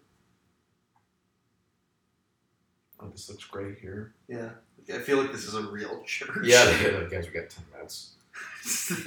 [3.00, 4.12] Oh, this looks great here.
[4.28, 4.50] Yeah,
[4.92, 6.44] I feel like this is a real church.
[6.44, 6.64] Yeah,
[7.10, 8.12] guys, we got ten minutes.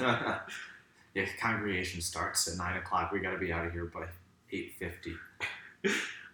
[1.14, 3.12] yeah, congregation starts at nine o'clock.
[3.12, 4.06] We got to be out of here by
[4.50, 5.14] eight fifty.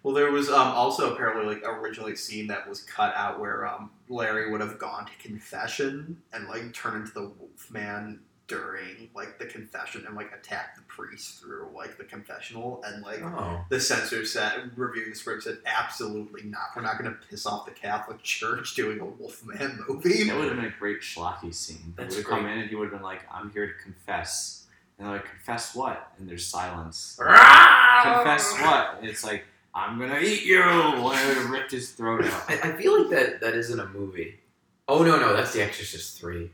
[0.08, 3.66] Well, there was um, also apparently like originally a scene that was cut out where
[3.66, 9.38] um, Larry would have gone to confession and like turn into the Wolfman during like
[9.38, 13.78] the confession and like attack the priest through like the confessional and like Oh, the
[13.78, 16.68] censor said reviewing the script said absolutely not.
[16.74, 20.24] We're not going to piss off the Catholic Church doing a Wolfman movie.
[20.24, 21.92] That would have been a great schlocky scene.
[21.98, 23.74] That's he would have come in and he would have been like, "I'm here to
[23.74, 24.64] confess,"
[24.96, 27.14] and they're like, "Confess what?" And there's silence.
[28.02, 28.96] confess what?
[29.00, 29.44] And it's like,
[29.78, 32.44] "I'm gonna eat you." Would ripped his throat out.
[32.48, 34.38] I, I feel like that that isn't a movie.
[34.88, 36.50] Oh no, no, that's The Exorcist three.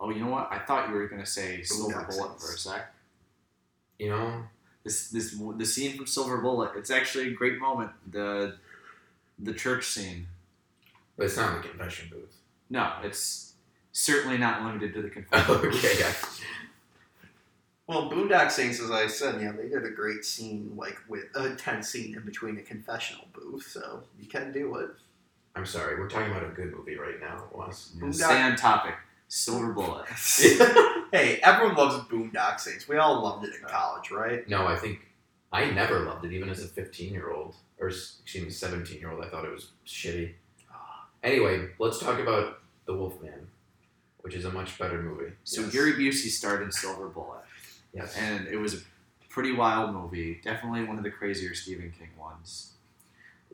[0.00, 0.48] Oh, you know what?
[0.52, 2.46] I thought you were gonna say Silver Bullet Saints.
[2.46, 2.94] for a sec.
[3.98, 4.44] You know,
[4.84, 6.72] This this the scene from Silver Bullet.
[6.76, 7.90] It's actually a great moment.
[8.10, 8.56] The
[9.38, 10.26] the church scene.
[11.16, 12.34] but it's not in the confession booth.
[12.70, 13.54] No, it's
[13.92, 15.54] certainly not limited to the confession.
[15.56, 16.12] okay, yeah.
[17.88, 21.54] Well, Boondock Saints, as I said, yeah, they did a great scene, like with a
[21.56, 24.90] tense scene in between a confessional booth, so you can do it.
[25.56, 27.92] I'm sorry, we're talking about a good movie right now, Was.
[28.00, 28.94] Yeah, Stay on topic.
[29.28, 30.06] Silver Bullet.
[31.12, 32.86] hey, everyone loves Boondock Saints.
[32.88, 34.46] We all loved it in college, right?
[34.48, 35.00] No, I think
[35.50, 39.10] I never loved it, even as a 15 year old, or excuse me, 17 year
[39.10, 39.24] old.
[39.24, 40.34] I thought it was shitty.
[40.70, 41.06] Ah.
[41.22, 43.48] Anyway, let's talk about The Wolfman,
[44.20, 45.32] which is a much better movie.
[45.44, 45.72] So Yes.
[45.72, 47.44] Gary Busey starred in Silver Bullet,
[47.98, 48.16] Yes.
[48.16, 48.78] and it was a
[49.28, 50.40] pretty wild movie.
[50.42, 52.72] Definitely one of the crazier Stephen King ones.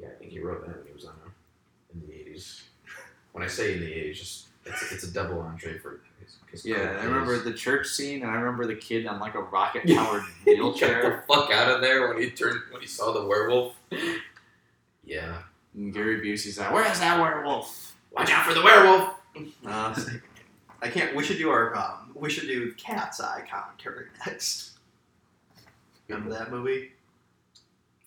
[0.00, 1.14] Yeah, I think he wrote that when he was on
[1.94, 2.62] in the 80s.
[3.32, 6.00] When I say in the 80s, just it's, it's a double entree for
[6.50, 9.40] his, Yeah, I remember the church scene, and I remember the kid on like a
[9.42, 11.22] rocket powered wheelchair.
[11.26, 13.74] the fuck out of there when he turned when he saw the werewolf.
[15.04, 15.38] Yeah.
[15.74, 19.10] And Gary Busey's like, "Where's that werewolf?" Watch out for the werewolf.
[19.66, 19.92] Uh,
[20.82, 21.16] I can't.
[21.16, 21.76] We should do our.
[21.76, 24.72] Um, we should do Cat's Eye commentary next.
[26.08, 26.90] Remember that movie?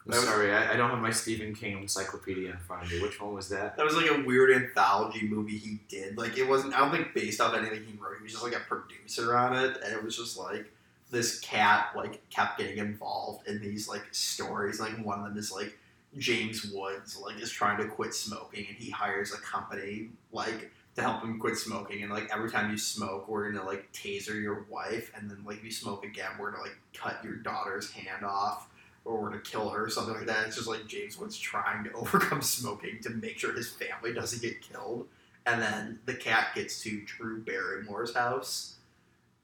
[0.06, 3.02] I'm sorry, I, I don't have my Stephen King encyclopedia in front of me.
[3.02, 3.76] Which one was that?
[3.76, 6.18] That was like a weird anthology movie he did.
[6.18, 6.74] Like it wasn't.
[6.74, 8.18] I don't think based off anything he wrote.
[8.18, 10.72] He was just like a producer on it, and it was just like
[11.12, 14.80] this cat like kept getting involved in these like stories.
[14.80, 15.78] Like one of them is like
[16.18, 21.04] James Woods like is trying to quit smoking, and he hires a company like to
[21.04, 22.02] help him quit smoking.
[22.02, 25.58] And like every time you smoke, we're gonna like taser your wife, and then like
[25.58, 28.70] if you smoke again, we're gonna like cut your daughter's hand off.
[29.06, 30.48] Or we're gonna kill her or something like that.
[30.48, 34.42] It's just like James Woods trying to overcome smoking to make sure his family doesn't
[34.42, 35.08] get killed.
[35.46, 38.76] And then the cat gets to Drew Barrymore's house,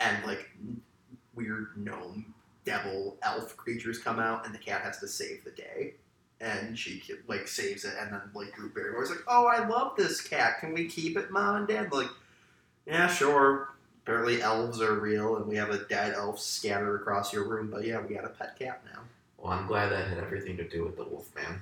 [0.02, 0.50] and like
[1.36, 2.34] weird gnome,
[2.66, 5.94] devil, elf creatures come out, and the cat has to save the day.
[6.44, 10.20] And she like saves it, and then like Drew Barrymore's like, "Oh, I love this
[10.20, 10.60] cat.
[10.60, 12.10] Can we keep it, mom and dad?" Like,
[12.86, 13.70] Yeah, sure.
[14.04, 17.70] Apparently, elves are real, and we have a dead elf scattered across your room.
[17.72, 19.00] But yeah, we got a pet cat now.
[19.38, 21.62] Well, I'm glad that had everything to do with the Wolfman.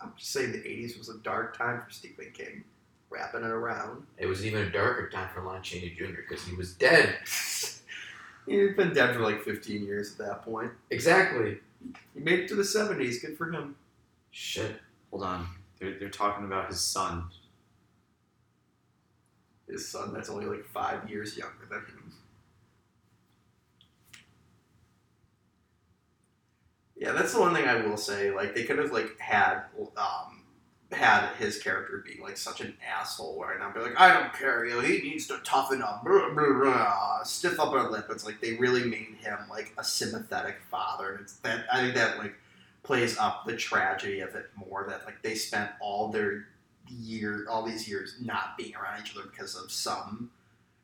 [0.00, 2.64] I'm just saying, the '80s was a dark time for Stephen King,
[3.08, 4.04] wrapping it around.
[4.18, 6.22] It was even a darker time for Lon Chaney Jr.
[6.28, 7.18] because he was dead.
[8.46, 10.72] He'd been dead for like 15 years at that point.
[10.90, 11.58] Exactly.
[12.14, 13.20] He made it to the 70s.
[13.20, 13.76] Good for him.
[14.30, 14.80] Shit.
[15.10, 15.48] Hold on.
[15.78, 17.24] They're, they're talking about his son.
[19.68, 22.12] His son, that's only like five years younger than him.
[26.96, 28.30] Yeah, that's the one thing I will say.
[28.30, 29.62] Like, they could have like had
[29.96, 30.43] um,
[30.94, 34.64] had his character being like such an asshole, right now be like, I don't care,
[34.64, 38.06] you know, he needs to toughen up, blah, blah, blah, stiff up her lip.
[38.10, 41.94] It's like they really made him like a sympathetic father, and it's that I think
[41.94, 42.34] that like
[42.82, 44.86] plays up the tragedy of it more.
[44.88, 46.46] That like they spent all their
[46.88, 50.30] year, all these years not being around each other because of some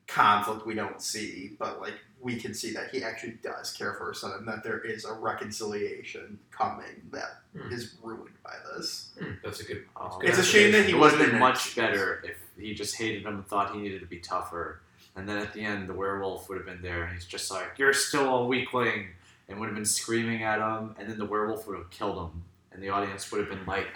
[0.06, 4.05] conflict we don't see, but like we can see that he actually does care for
[4.07, 7.73] her son, and that there is a reconciliation coming that Hmm.
[7.73, 9.11] is ruined by this.
[9.18, 9.79] Hmm, that's a good.
[9.99, 10.18] That's Oh.
[10.21, 12.75] good It's a shame that he would wasn't have in been much better if he
[12.75, 14.81] just hated him and thought he needed to be tougher.
[15.16, 17.79] And then at the end, the werewolf would have been there, and he's just like,
[17.79, 19.09] "You're still a weakling,"
[19.49, 20.95] and would have been screaming at him.
[20.99, 23.89] And then the werewolf would have killed him, and the audience would have been like,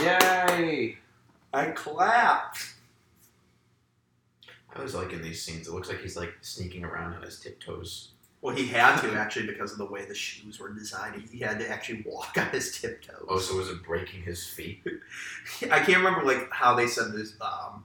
[0.00, 0.98] "Yay!"
[1.52, 2.74] I clapped.
[4.74, 5.68] I was liking these scenes.
[5.68, 8.10] It looks like he's like sneaking around on his tiptoes.
[8.42, 11.22] Well, he had to actually because of the way the shoes were designed.
[11.30, 13.26] He had to actually walk on his tiptoes.
[13.28, 14.82] Oh, so was it breaking his feet?
[15.70, 17.34] I can't remember like how they said this.
[17.40, 17.84] Um,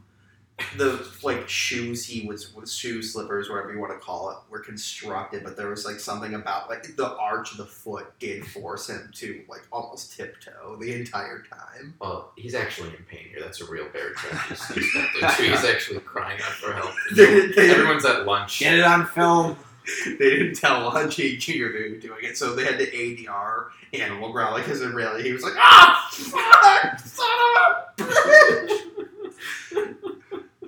[0.77, 4.59] the like shoes he was was shoe slippers, whatever you want to call it, were
[4.59, 8.89] constructed, but there was like something about like the arch of the foot did force
[8.89, 11.93] him to like almost tiptoe the entire time.
[11.99, 13.39] Well, he's actually in pain here.
[13.41, 14.45] That's a real bear trap.
[14.49, 15.43] He's, he's, got there, too.
[15.43, 16.91] He's actually crying out for help.
[17.15, 18.59] They- they- Everyone's at lunch.
[18.59, 19.57] Get it on film.
[20.05, 23.67] they didn't tell Lon Chaney Junior they were doing it, so they had to ADR
[23.93, 27.27] Animal Growl because it really he was like, ah, fuck, son
[27.99, 28.81] of a bitch.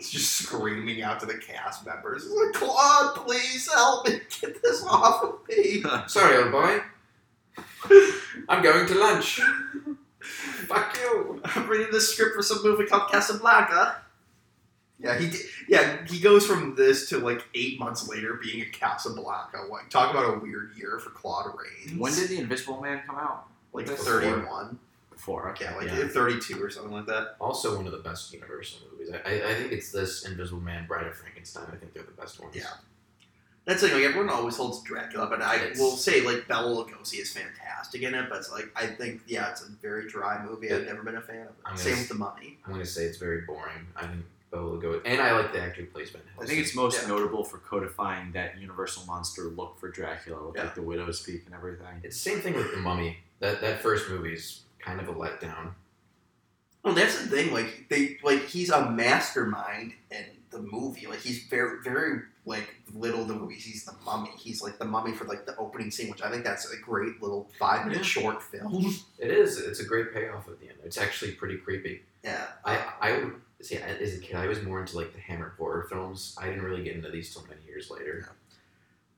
[0.10, 2.24] He's just screaming out to the cast members.
[2.24, 5.84] He's like, Claude, please help me get this off of me.
[6.08, 6.80] Sorry, old boy.
[8.50, 9.40] I'm going to lunch.
[10.22, 11.42] Fuck you.
[11.46, 13.98] I'm reading the script for some movie called Casablanca.
[15.00, 18.66] Yeah, he did, yeah he goes from this to like eight months later being a
[18.66, 19.60] Casablanca.
[19.70, 22.00] Like, talk about a weird year for Claude Rains.
[22.00, 23.48] When did the Invisible Man come out?
[23.74, 24.22] like Before.
[24.22, 24.80] thirty-one?
[25.18, 25.50] Before.
[25.50, 25.66] Okay.
[25.66, 26.08] Yeah, like yeah.
[26.08, 27.36] 32 or something like that.
[27.42, 29.14] Also, one of the best Universal movies.
[29.26, 31.66] I, I, I think it's this Invisible Man, Bride of Frankenstein.
[31.74, 32.56] I think they're the best ones.
[32.56, 32.64] Yeah.
[33.66, 36.70] That's the thing, like everyone always holds Dracula, but I It's- will say like Bela
[36.86, 40.42] Lugosi is fantastic in it, but it's like I think yeah, it's a very dry
[40.46, 40.72] movie.
[40.72, 41.54] I've never been a fan of it.
[41.66, 42.60] I'm Same with the Mummy.
[42.66, 43.88] I'm going to say it's very boring.
[43.96, 45.02] I think Bela Lugosi.
[45.04, 47.10] And I like the actor who plays Van I think it's most Yeah.
[47.10, 50.64] notable for codifying that universal monster look for Dracula with Yeah.
[50.66, 52.00] like the widow's peak and everything.
[52.04, 53.18] It's the same thing with The Mummy.
[53.40, 55.72] That, that first movie is kind of a letdown.
[56.84, 57.52] Well, that's the thing.
[57.54, 61.08] Like they like he's a mastermind in the movie.
[61.08, 63.66] Like he's very very like little the movies.
[63.66, 64.30] He's the Mummy.
[64.38, 67.22] He's like the Mummy for like the opening scene, which I think that's a great
[67.22, 68.04] little five minute Yeah.
[68.04, 68.86] short film.
[69.20, 69.60] It is.
[69.60, 70.78] It's a great payoff at the end.
[70.86, 72.04] It's actually pretty creepy.
[72.24, 72.46] yeah.
[72.64, 75.88] I I would see as a kid I was more into like the Hammer horror
[75.90, 76.36] films.
[76.40, 78.32] I didn't really get into these till many years later.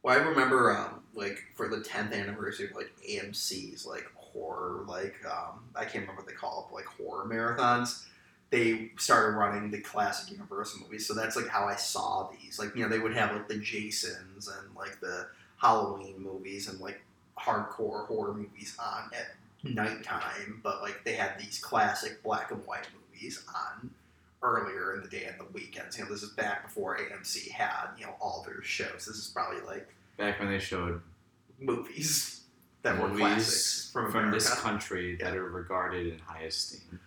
[0.02, 5.16] Well, I remember um, like for the tenth anniversary of like AMC's like horror like
[5.26, 8.06] um, I can't remember what they call it, but, like horror marathons.
[8.52, 12.58] They started running the classic Universal movies, so that's like how I saw these.
[12.58, 15.28] Like you know they would have like the Jasons and like the
[15.58, 17.02] Halloween movies and like
[17.38, 22.88] hardcore horror movies on at nighttime, but like they had these classic black and white
[23.12, 23.92] movies on
[24.42, 25.98] earlier in the day and the weekends.
[25.98, 29.06] You know, this is back before AMC had, you know, all their shows.
[29.06, 31.02] This is probably like Back when they showed
[31.60, 32.39] movies
[32.84, 34.32] that were movies classics from, America.
[34.36, 37.00] this country that are regarded in high esteem.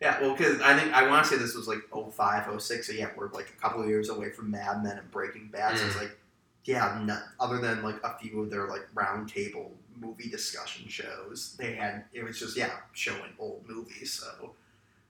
[0.00, 2.92] Yeah, well, because I think I want to say this was like 05, 06, so
[2.92, 5.76] yeah, we're like a couple of years away from Mad Men and Breaking Bad.
[5.76, 6.00] So it's Mm.
[6.02, 6.18] like,
[6.64, 11.74] yeah, other than like a few of their like round table movie discussion shows, they
[11.74, 14.12] had it was just yeah showing old movies.
[14.12, 14.54] So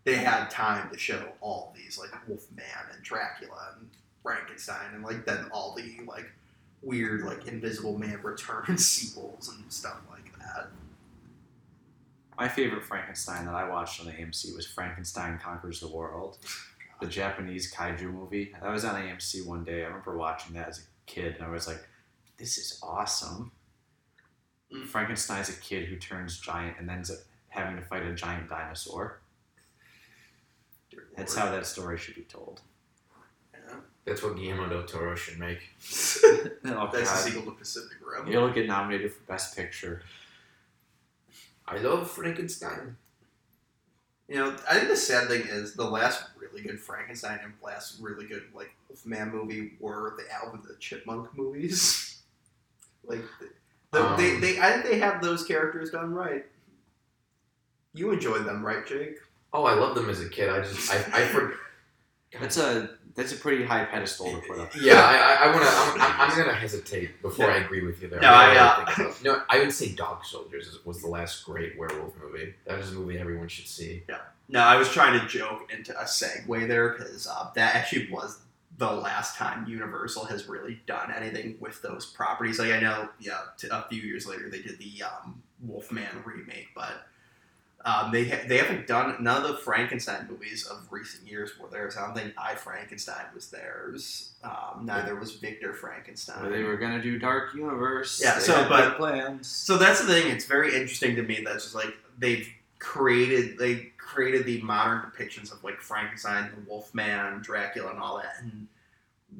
[0.05, 2.65] they had time to show all these like Wolfman
[2.95, 3.91] and Dracula and
[4.23, 6.31] Frankenstein and like then all the like
[6.83, 10.69] weird like Invisible Man return sequels and stuff like that.
[12.39, 16.39] My favorite Frankenstein that I watched on the AMC was Frankenstein Conquers the World,
[17.01, 18.53] the Japanese kaiju movie.
[18.61, 19.83] That was on AMC one day.
[19.83, 21.85] I remember watching that as a kid, and I was like,
[22.37, 23.53] "This is awesome."
[24.73, 24.87] Mm.
[24.87, 27.19] Frankenstein's a kid who turns giant and ends up
[27.49, 29.21] having to fight a giant dinosaur.
[31.17, 32.63] That's how that story should be told.
[34.09, 34.15] Yeah.
[34.15, 35.59] That's what Guillermo del Toro should make.
[36.65, 37.25] Oh, That's the God.
[37.25, 38.27] sequel to Pacific Rim.
[38.27, 40.03] He'll get nominated for Best Picture.
[41.67, 42.97] I love Frankenstein.
[44.29, 47.99] You know, I think the sad thing is the last really good Frankenstein and last
[48.01, 52.21] really good like Wolfman movie were the Alvin the Chipmunk movies.
[53.05, 53.49] like, the,
[53.99, 54.41] the, they, Um.
[54.41, 56.45] they, I think they have those characters done right.
[57.95, 59.17] You enjoyed them, right, Jake?
[59.53, 60.51] Oh, I loved them as a kid.
[60.51, 61.55] I just, I, I for,
[62.41, 64.71] That's a that's a pretty high pedestal to put up.
[64.81, 65.71] yeah, I, I, I want to.
[65.71, 68.21] I'm, I'm, I'm gonna hesitate before I agree with you there.
[68.21, 68.47] No, I,
[68.95, 72.55] really uh, no, I would say Dog Soldiers was the last great werewolf movie.
[72.65, 74.05] That is a movie everyone should see.
[74.09, 74.19] Yeah.
[74.49, 78.39] No, I was trying to joke into a segue there because uh, that actually was
[78.79, 82.59] the last time Universal has really done anything with those properties.
[82.59, 86.69] Like I know, yeah, t- a few years later they did the um, Wolfman remake,
[86.75, 86.93] but
[87.85, 91.69] um, they ha- they haven't done none of the Frankenstein movies of recent years were
[91.69, 91.97] theirs.
[91.97, 94.33] I don't think I Frankenstein was theirs.
[94.43, 96.43] Um, neither was Victor Frankenstein.
[96.43, 98.21] Where they were gonna do Dark Universe.
[98.23, 99.47] Yeah, they so, but- plans.
[99.47, 100.31] So that's the thing.
[100.31, 101.43] It's very interesting to me.
[101.45, 102.49] That's just like they've
[102.81, 108.43] created they created the modern depictions of like Frankenstein, the Wolfman, Dracula, and all that.
[108.43, 108.67] And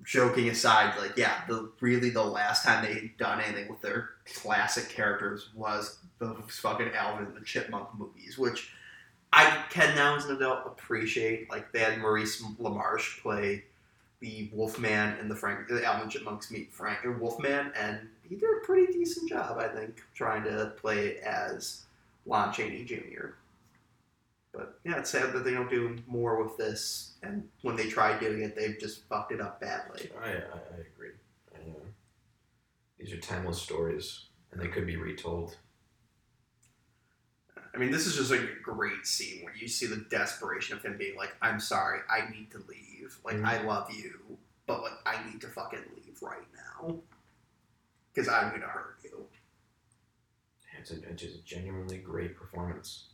[0.05, 4.89] joking aside, like yeah, the really the last time they done anything with their classic
[4.89, 8.73] characters was the fucking Alvin and the Chipmunk movies, which
[9.33, 11.51] I can now as an adult appreciate.
[11.51, 13.65] Like they had Maurice LaMarche play
[14.21, 18.49] the Wolfman and the Frank the Alvin Chipmunks meet Frank or Wolfman, and he did
[18.49, 21.85] a pretty decent job, I think, trying to play as
[22.27, 23.29] Lon Chaney Jr.
[24.53, 28.19] But yeah, it's sad that they don't do more with this, and when they try
[28.19, 30.11] doing it, they've just fucked it up badly.
[30.21, 31.11] I, I, I agree.
[31.55, 31.85] I, uh,
[32.99, 35.57] these are timeless stories, and they could be retold.
[37.75, 40.83] I mean, this is just like a great scene where you see the desperation of
[40.85, 43.19] him being like, "I'm sorry, I need to leave.
[43.25, 43.45] Like, Mhm.
[43.45, 47.03] I love you, but like, I need to fucking leave right now
[48.13, 49.29] because I'm gonna hurt you."
[50.79, 53.09] It's a, it's just a genuinely great performance.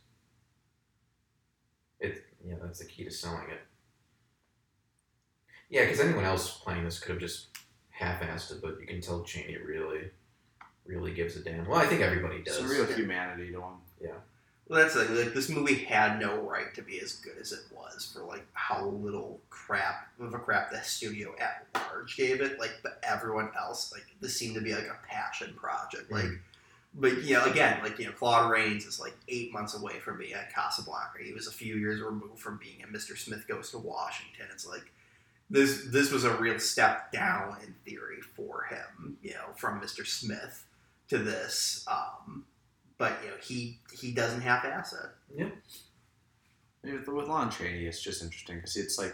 [1.99, 3.61] It yeah, that's the key to selling it.
[5.69, 7.47] Yeah, because anyone else playing this could have just
[7.89, 10.11] half-assed it, but you can tell Chaney really,
[10.85, 11.65] really gives a damn.
[11.65, 12.57] Well, I think everybody does.
[12.57, 13.73] Some real humanity to him.
[14.67, 15.15] Well, that's thing.
[15.15, 18.45] Like, this movie had no right to be as good as it was for like
[18.53, 22.59] how little crap of a crap the studio at large gave it.
[22.59, 26.11] Like, but everyone else, like, this seemed to be like a passion project.
[26.11, 26.31] Like,
[26.97, 30.17] but you know, again, like you know, Claude Rains is like eight months away from
[30.17, 31.19] being at Casablanca.
[31.23, 33.17] He was a few years removed from being in Mr.
[33.17, 34.45] Smith Goes to Washington.
[34.51, 34.91] It's like
[35.49, 35.87] this.
[35.89, 39.17] This was a real step down in theory for him.
[39.21, 40.07] You know, from Mr.
[40.07, 40.65] Smith
[41.09, 41.85] to this.
[41.87, 42.45] Um,
[42.97, 45.09] but you know, he he doesn't have ass it.
[46.83, 49.13] With, with Lon Chaney, it's just interesting because it's like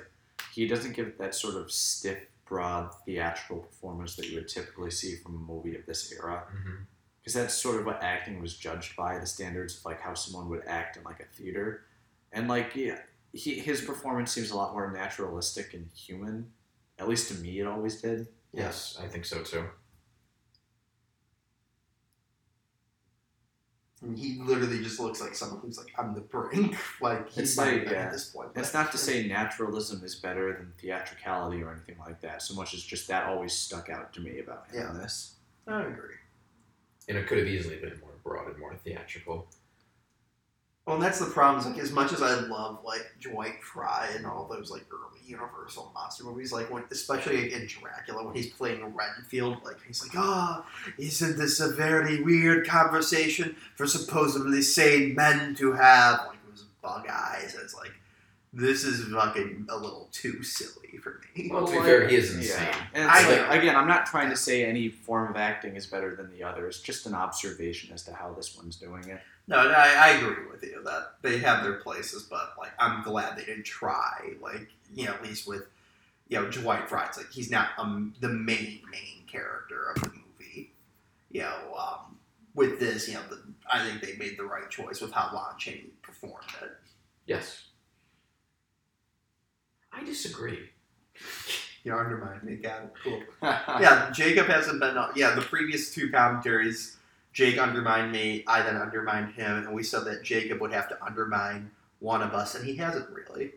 [0.53, 5.15] he doesn't give that sort of stiff, broad theatrical performance that you would typically see
[5.15, 6.43] from a movie of this era.
[6.47, 6.83] Mm-hmm.
[7.21, 10.49] Because that's sort of what acting was judged by the standards of like how someone
[10.49, 11.85] would act in like a theater,
[12.31, 12.97] and like yeah,
[13.31, 16.51] he his performance seems a lot more naturalistic and human.
[16.97, 18.27] At least to me, it always did.
[18.53, 19.65] Yes, I think so too.
[24.01, 26.75] And he literally just looks like someone who's like on the brink.
[27.01, 28.53] Like he's It's not like, even uh, at this point.
[28.53, 32.73] That's not to say naturalism is better than theatricality or anything like that, so much
[32.73, 35.35] as just that always stuck out to me about him in this.
[35.67, 36.15] I agree.
[37.07, 39.47] And it could have easily been more broad and more theatrical.
[40.91, 41.57] Well, and that's the problem.
[41.61, 45.21] Is like as much as I love like Dwight Frye and all those like early
[45.25, 50.11] Universal monster movies, like when especially in Dracula when he's playing Renfield, like he's like,
[50.17, 50.65] ah,
[50.97, 56.25] isn't this a very weird conversation for supposedly sane men to have?
[56.27, 57.57] Like it was bug eyes.
[57.63, 57.93] It's like
[58.51, 61.47] this is fucking a little too silly for me.
[61.49, 62.67] Well, to be fair, he is insane.
[62.67, 62.85] Yeah.
[62.95, 66.17] And I like, again, I'm not trying to say any form of acting is better
[66.17, 66.67] than the other.
[66.67, 69.21] It's just an observation as to how this one's doing it.
[69.51, 73.37] No, I, I agree with you that they have their places, but like I'm glad
[73.37, 74.31] they didn't try.
[74.41, 75.63] Like you know, at least with
[76.29, 80.07] you know Dwight Frye, it's like he's not um, the main main character of the
[80.09, 80.71] movie.
[81.29, 82.17] You know, um,
[82.55, 83.41] with this, you know, the,
[83.71, 86.71] I think they made the right choice with how Lon Chaney performed it.
[87.25, 87.65] Yes.
[89.91, 90.69] I disagree.
[91.83, 92.93] You undermined me, got it.
[93.03, 93.23] Cool.
[93.41, 94.95] yeah, Jacob hasn't been.
[94.99, 96.97] on- Yeah, the previous two commentaries,
[97.33, 98.43] Jake undermined me.
[98.47, 102.33] I then undermined him, and we said that Jacob would have to undermine one of
[102.33, 103.53] us, and he hasn't really.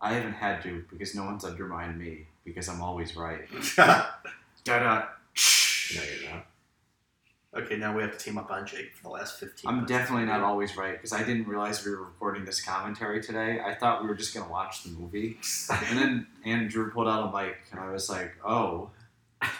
[0.00, 3.42] I haven't had to because no one's undermined me because I'm always right.
[3.78, 4.04] All
[4.64, 5.06] Da-da.
[5.94, 6.46] No, you're not.
[7.54, 9.68] Okay, now we have to team up on Jake for the last fifteen.
[9.68, 9.90] I'm minutes.
[9.92, 13.60] definitely not always right because I didn't realize we were recording this commentary today.
[13.64, 15.38] I thought we were just gonna watch the movie,
[15.88, 18.90] and then Andrew pulled out a mic, and I was like, "Oh,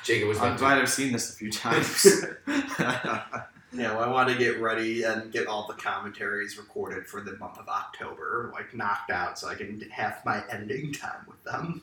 [0.04, 2.06] Jacob was I'm glad to, I've seen this a few times."
[3.72, 7.36] Yeah, know, I want to get ready and get all the commentaries recorded for the
[7.36, 11.82] month of October, like knocked out, so I can have my editing time with them.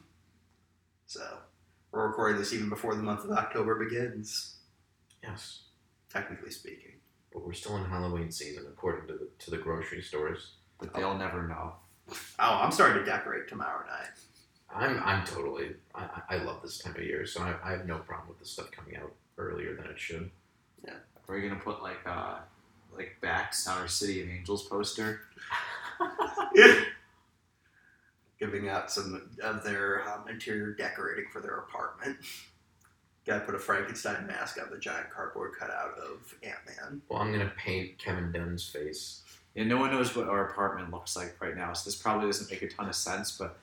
[1.06, 1.22] So
[1.92, 4.56] we're recording this even before the month of October begins,
[5.22, 5.64] yes,
[6.10, 6.94] technically speaking.
[7.32, 10.54] but we're still in Halloween season according to the to the grocery stores.
[10.80, 11.74] but they'll never know.
[12.40, 14.10] Oh, I'm starting to decorate tomorrow night.
[14.74, 17.86] I'm I'm totally I, I I love this time of year, so I, I have
[17.86, 20.32] no problem with this stuff coming out earlier than it should.
[21.28, 22.36] Are we gonna put like uh
[22.96, 25.22] like backs on our City of Angels poster?
[28.40, 32.18] Giving out some of their um, interior decorating for their apartment.
[33.26, 37.02] Got to put a Frankenstein mask on the giant cardboard cutout of Ant Man.
[37.08, 39.22] Well, I'm gonna paint Kevin Dunn's face.
[39.56, 42.52] Yeah, no one knows what our apartment looks like right now, so this probably doesn't
[42.52, 43.38] make a ton of sense.
[43.38, 43.58] But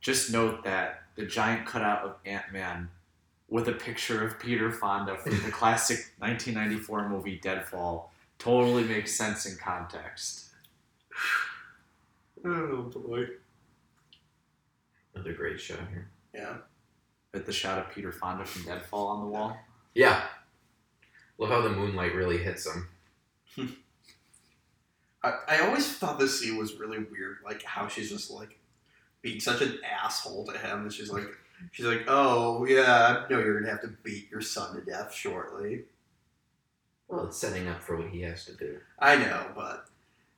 [0.00, 2.90] just note that the giant cutout of Ant Man
[3.48, 9.46] with a picture of Peter Fonda from the classic 1994 movie Deadfall totally makes sense
[9.46, 10.46] in context.
[12.44, 13.26] Oh boy.
[15.12, 16.08] Another great shot here.
[16.32, 16.58] Yeah.
[17.34, 19.58] With the shot of Peter Fonda from Deadfall on the wall.
[19.92, 20.22] Yeah.
[21.36, 22.88] Love how the moonlight really hits him.
[25.24, 28.56] I, I always thought this scene was really weird, like how she's just like
[29.20, 30.82] being such an asshole to him.
[30.82, 31.26] And she's like,
[31.72, 35.12] she's like, oh yeah, I know you're gonna have to beat your son to death
[35.12, 35.84] shortly.
[37.08, 38.78] Well, it's setting up for what he has to do.
[38.98, 39.86] I know, but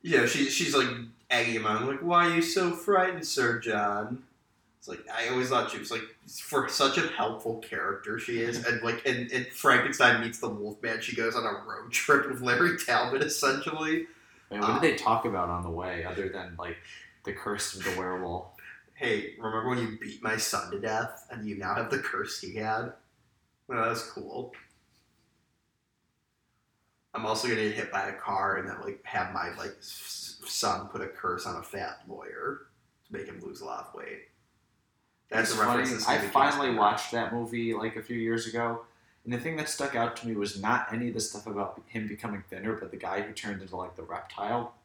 [0.01, 0.87] you know, she, she's like
[1.29, 4.23] egging him on, like, why are you so frightened, Sir John?
[4.81, 8.65] It's like I always thought she was like for such a helpful character she is,
[8.65, 12.41] and like and, and Frankenstein meets the Wolfman, she goes on a road trip with
[12.41, 14.07] Larry Talbot essentially.
[14.49, 16.77] And what did uh, they talk about on the way other than like
[17.25, 18.47] the curse of the werewolf?
[19.01, 22.39] Hey, remember when you beat my son to death and you now have the curse
[22.39, 22.93] he had?
[23.67, 24.53] Well, that was cool.
[27.13, 30.39] I'm also gonna get hit by a car and then like have my like s-
[30.45, 32.67] son put a curse on a fat lawyer
[33.07, 34.29] to make him lose a lot of weight.
[35.29, 35.89] That's It's a reference.
[35.91, 38.85] funny, to I finally watched that movie like a few years ago,
[39.23, 41.81] and the thing that stuck out to me was not any of the stuff about
[41.87, 44.75] him becoming thinner, but the guy who turned into like the reptile.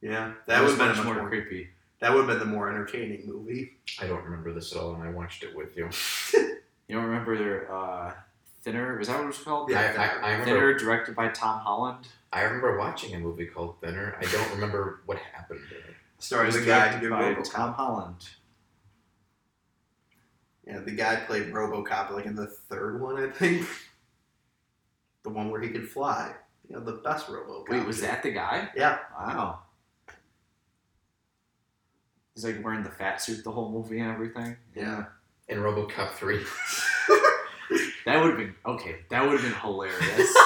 [0.00, 1.28] Yeah, that would was much much more, more.
[1.28, 1.70] creepy.
[2.02, 3.74] That would have been the more entertaining movie.
[4.00, 5.88] I don't remember this at all, and I watched it with you.
[6.88, 8.12] You don't remember uh,
[8.62, 8.98] Thinner?
[8.98, 9.72] Was that what it was called?
[9.72, 12.08] I, I, I remember Thinner, directed by Tom Holland.
[12.30, 14.14] I remember watching a movie called Thinner.
[14.20, 15.84] I don't remember what happened in it.
[15.90, 18.28] It Starring the guy who directed did by Tom Holland.
[20.66, 23.66] Yeah, the guy played RoboCop like in the third one, I think.
[25.22, 26.34] The one where he could fly.
[26.68, 27.70] You know, the best RoboCop.
[27.70, 28.68] Wait, was that the guy?
[28.76, 28.98] Yeah.
[29.16, 29.60] Wow.
[32.34, 34.56] He's like wearing the fat suit the whole movie and everything.
[34.74, 35.04] Yeah.
[35.48, 36.40] In RoboCop 3.
[38.04, 38.96] That would have been okay.
[39.10, 39.98] That would have been hilarious.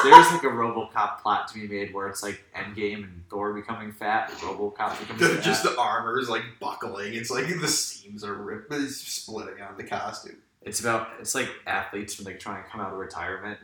[0.05, 3.91] There's like a RoboCop plot to be made where it's like Endgame and Thor becoming
[3.93, 5.43] fat, RoboCop becomes The- fat.
[5.43, 7.15] just the armor is like buckling.
[7.15, 10.37] It's like the seams are ripping, splitting on the costume.
[10.63, 13.59] It's about it's like athletes when they try and come out of retirement.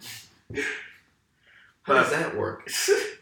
[1.83, 2.69] How does that work?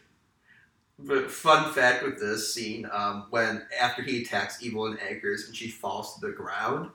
[1.03, 5.69] But fun fact with this scene, um, when after he attacks Evelyn Ankers and she
[5.69, 6.91] falls to the ground,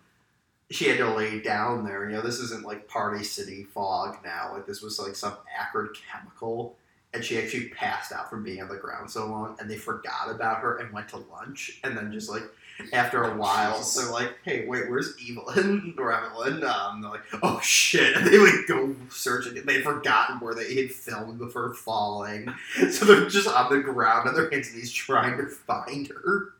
[0.70, 2.08] she had to lay down there.
[2.08, 4.52] You know, this isn't like Party City fog now.
[4.52, 6.76] Like this was like some acrid chemical,
[7.14, 9.56] and she actually passed out from being on the ground so long.
[9.58, 11.80] And they forgot about her and went to lunch.
[11.84, 12.44] And then just like
[12.92, 17.22] after a while, So they're like, "Hey, wait, where's Evelyn or Evelyn?" Um, they're like,
[17.42, 19.54] "Oh shit!" And they like go searching.
[19.64, 22.52] They'd forgotten where they had filmed of her falling.
[22.90, 26.52] So they're just on the ground on their hands and knees trying to find her.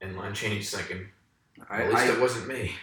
[0.00, 1.06] And line change second.
[1.70, 2.74] I, At least I- it wasn't me.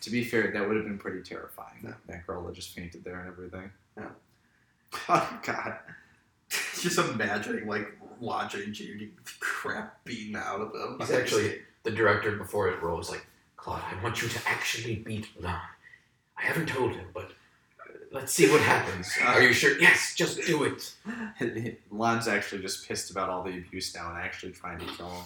[0.00, 1.80] to be fair, that would have been pretty terrifying.
[1.84, 1.92] Yeah.
[2.06, 3.70] That girl that just fainted there and everything.
[3.96, 4.08] Yeah.
[5.08, 5.76] Oh God.
[6.80, 10.96] just imagining like watching Judy crap beaten out of him.
[10.98, 13.26] He's actually the director before it rolls like,
[13.56, 15.58] Claude, I want you to actually beat Lon.
[16.36, 19.10] I haven't told him, but uh, let's see what happens.
[19.24, 19.78] Are you sure?
[19.80, 20.94] Yes, just do it.
[21.90, 25.24] Lon's actually just pissed about all the abuse now and actually trying to kill him.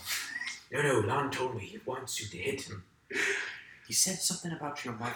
[0.73, 2.85] No, no, Lon told me he wants you to hit him.
[3.87, 5.13] He said something about your mother.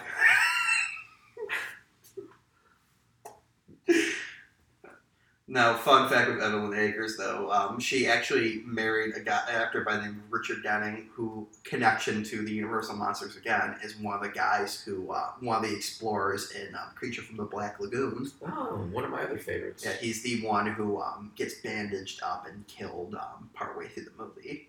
[5.49, 9.95] Now, fun fact with Evelyn Ankers, though, um, she actually married a guy, actor by
[9.95, 14.21] the name of Richard Denning, who connection to the Universal Monsters again is one of
[14.21, 18.29] the guys who, uh, one of the explorers in um, Creature from the Black Lagoon.
[18.45, 19.85] Oh, one of my other favorites.
[19.85, 24.11] Yeah, he's the one who um, gets bandaged up and killed um, partway through the
[24.17, 24.67] movie.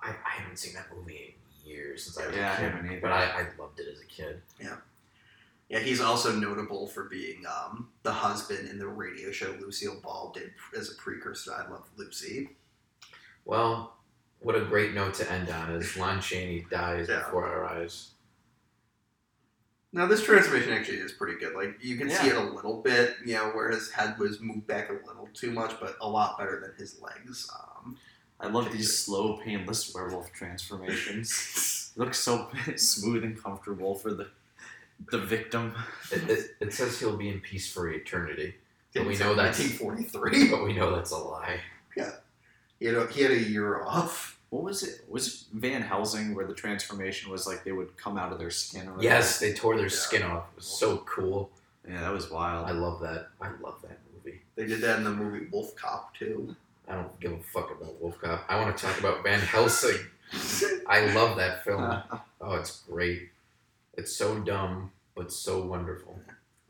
[0.00, 1.34] I, I haven't seen that movie
[1.64, 3.88] in years since I was Yeah, I a kid, haven't but I, I loved it
[3.92, 4.40] as a kid.
[4.60, 4.76] Yeah,
[5.80, 10.50] he's also notable for being um, the husband in the radio show Lucille Ball did
[10.78, 12.50] as a precursor to I Love Lucy.
[13.44, 13.96] Well,
[14.40, 17.20] what a great note to end on is Lon Chaney dies Yeah.
[17.20, 18.10] before our eyes.
[19.94, 21.54] Now this transformation actually is pretty good.
[21.54, 24.66] Like you can see it a little bit, you know, where his head was moved
[24.66, 27.50] back a little too much, but a lot better than his legs.
[27.54, 27.96] Um,
[28.40, 31.92] I love these slow, painless werewolf transformations.
[31.94, 34.30] It looks so smooth and comfortable for the
[35.10, 35.74] the victim.
[36.10, 38.54] It, it, it says he'll be in peace for eternity,
[38.94, 40.50] But we it's know that's- 1943.
[40.50, 41.60] but we know that's a lie.
[42.78, 44.40] He had a, he had a year off.
[44.50, 45.04] What was it?
[45.08, 48.50] Was it Van Helsing where the transformation was like they would come out of their
[48.50, 48.88] skin?
[48.88, 49.90] Or Yes, they tore their Yeah.
[49.92, 50.46] skin off.
[50.52, 51.50] It was so cool.
[51.88, 52.68] Yeah, that was wild.
[52.68, 53.28] I love that.
[53.40, 54.42] I love that movie.
[54.56, 56.56] They did that in the movie Wolf Cop too.
[56.88, 58.44] I don't give a fuck about Wolf Cop.
[58.48, 59.98] I want to talk about Van Helsing.
[60.88, 62.02] I love that film.
[62.44, 63.30] Oh, it's great.
[63.94, 66.18] It's so dumb, but so wonderful.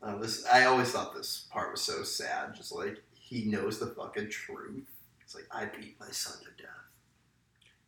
[0.02, 2.54] Uh, this I always thought this part was so sad.
[2.54, 4.84] Just like he knows the fucking truth.
[5.20, 6.68] It's like I beat my son to death.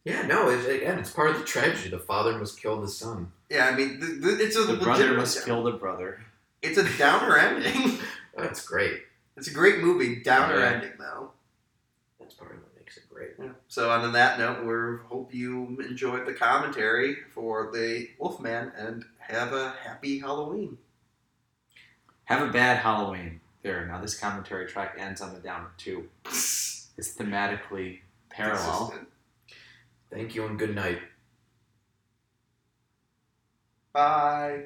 [0.05, 1.89] Yeah, no, it's, again, it's part of the tragedy.
[1.89, 3.33] The father must kill the son.
[3.51, 6.21] Yeah, I mean, the, the, it's a the brother must down- kill the brother.
[6.63, 7.99] It's a downer ending.
[8.37, 9.01] That's great.
[9.37, 10.17] it's a great movie.
[10.23, 10.73] Downer Yeah.
[10.73, 11.31] ending though.
[12.21, 13.31] That's part of what makes it great.
[13.41, 13.53] Yeah.
[13.69, 19.53] So on that note, we hope you enjoyed the commentary for the Wolfman and have
[19.53, 20.79] a happy Halloween.
[22.25, 23.41] Have a bad Halloween.
[23.63, 23.87] There.
[23.87, 26.09] Now this commentary track ends on the downer two.
[26.27, 28.89] It's thematically parallel.
[28.89, 29.09] Consistent.
[30.13, 30.99] Thank you and good night.
[33.93, 34.65] Bye.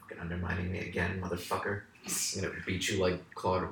[0.00, 1.82] Fucking undermining me again, motherfucker.
[2.06, 3.68] I'm gonna beat you like Claude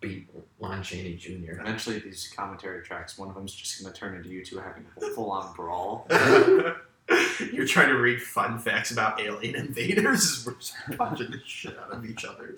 [0.00, 0.26] beat
[0.60, 1.60] Lon Chaney Jr.
[1.60, 4.84] Eventually, these commentary tracks, one of them's just going to turn into you two having
[4.96, 6.06] a full on brawl.
[7.52, 11.78] You're trying to read fun facts about alien invaders as we're just punching the shit
[11.78, 12.56] out of each other.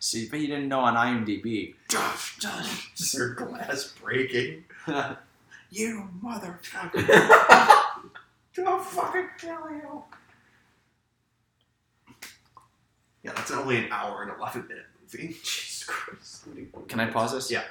[0.00, 1.74] See, but you didn't know on IMDb.
[1.88, 4.64] Just her glass breaking.
[5.70, 7.04] You motherfucker.
[8.64, 10.04] I'll fucking kill you.
[13.24, 15.34] Yeah, that's only an hour and 11 minute movie.
[15.42, 16.44] Jesus Christ.
[16.86, 17.50] Can I pause this?
[17.50, 17.64] Yeah.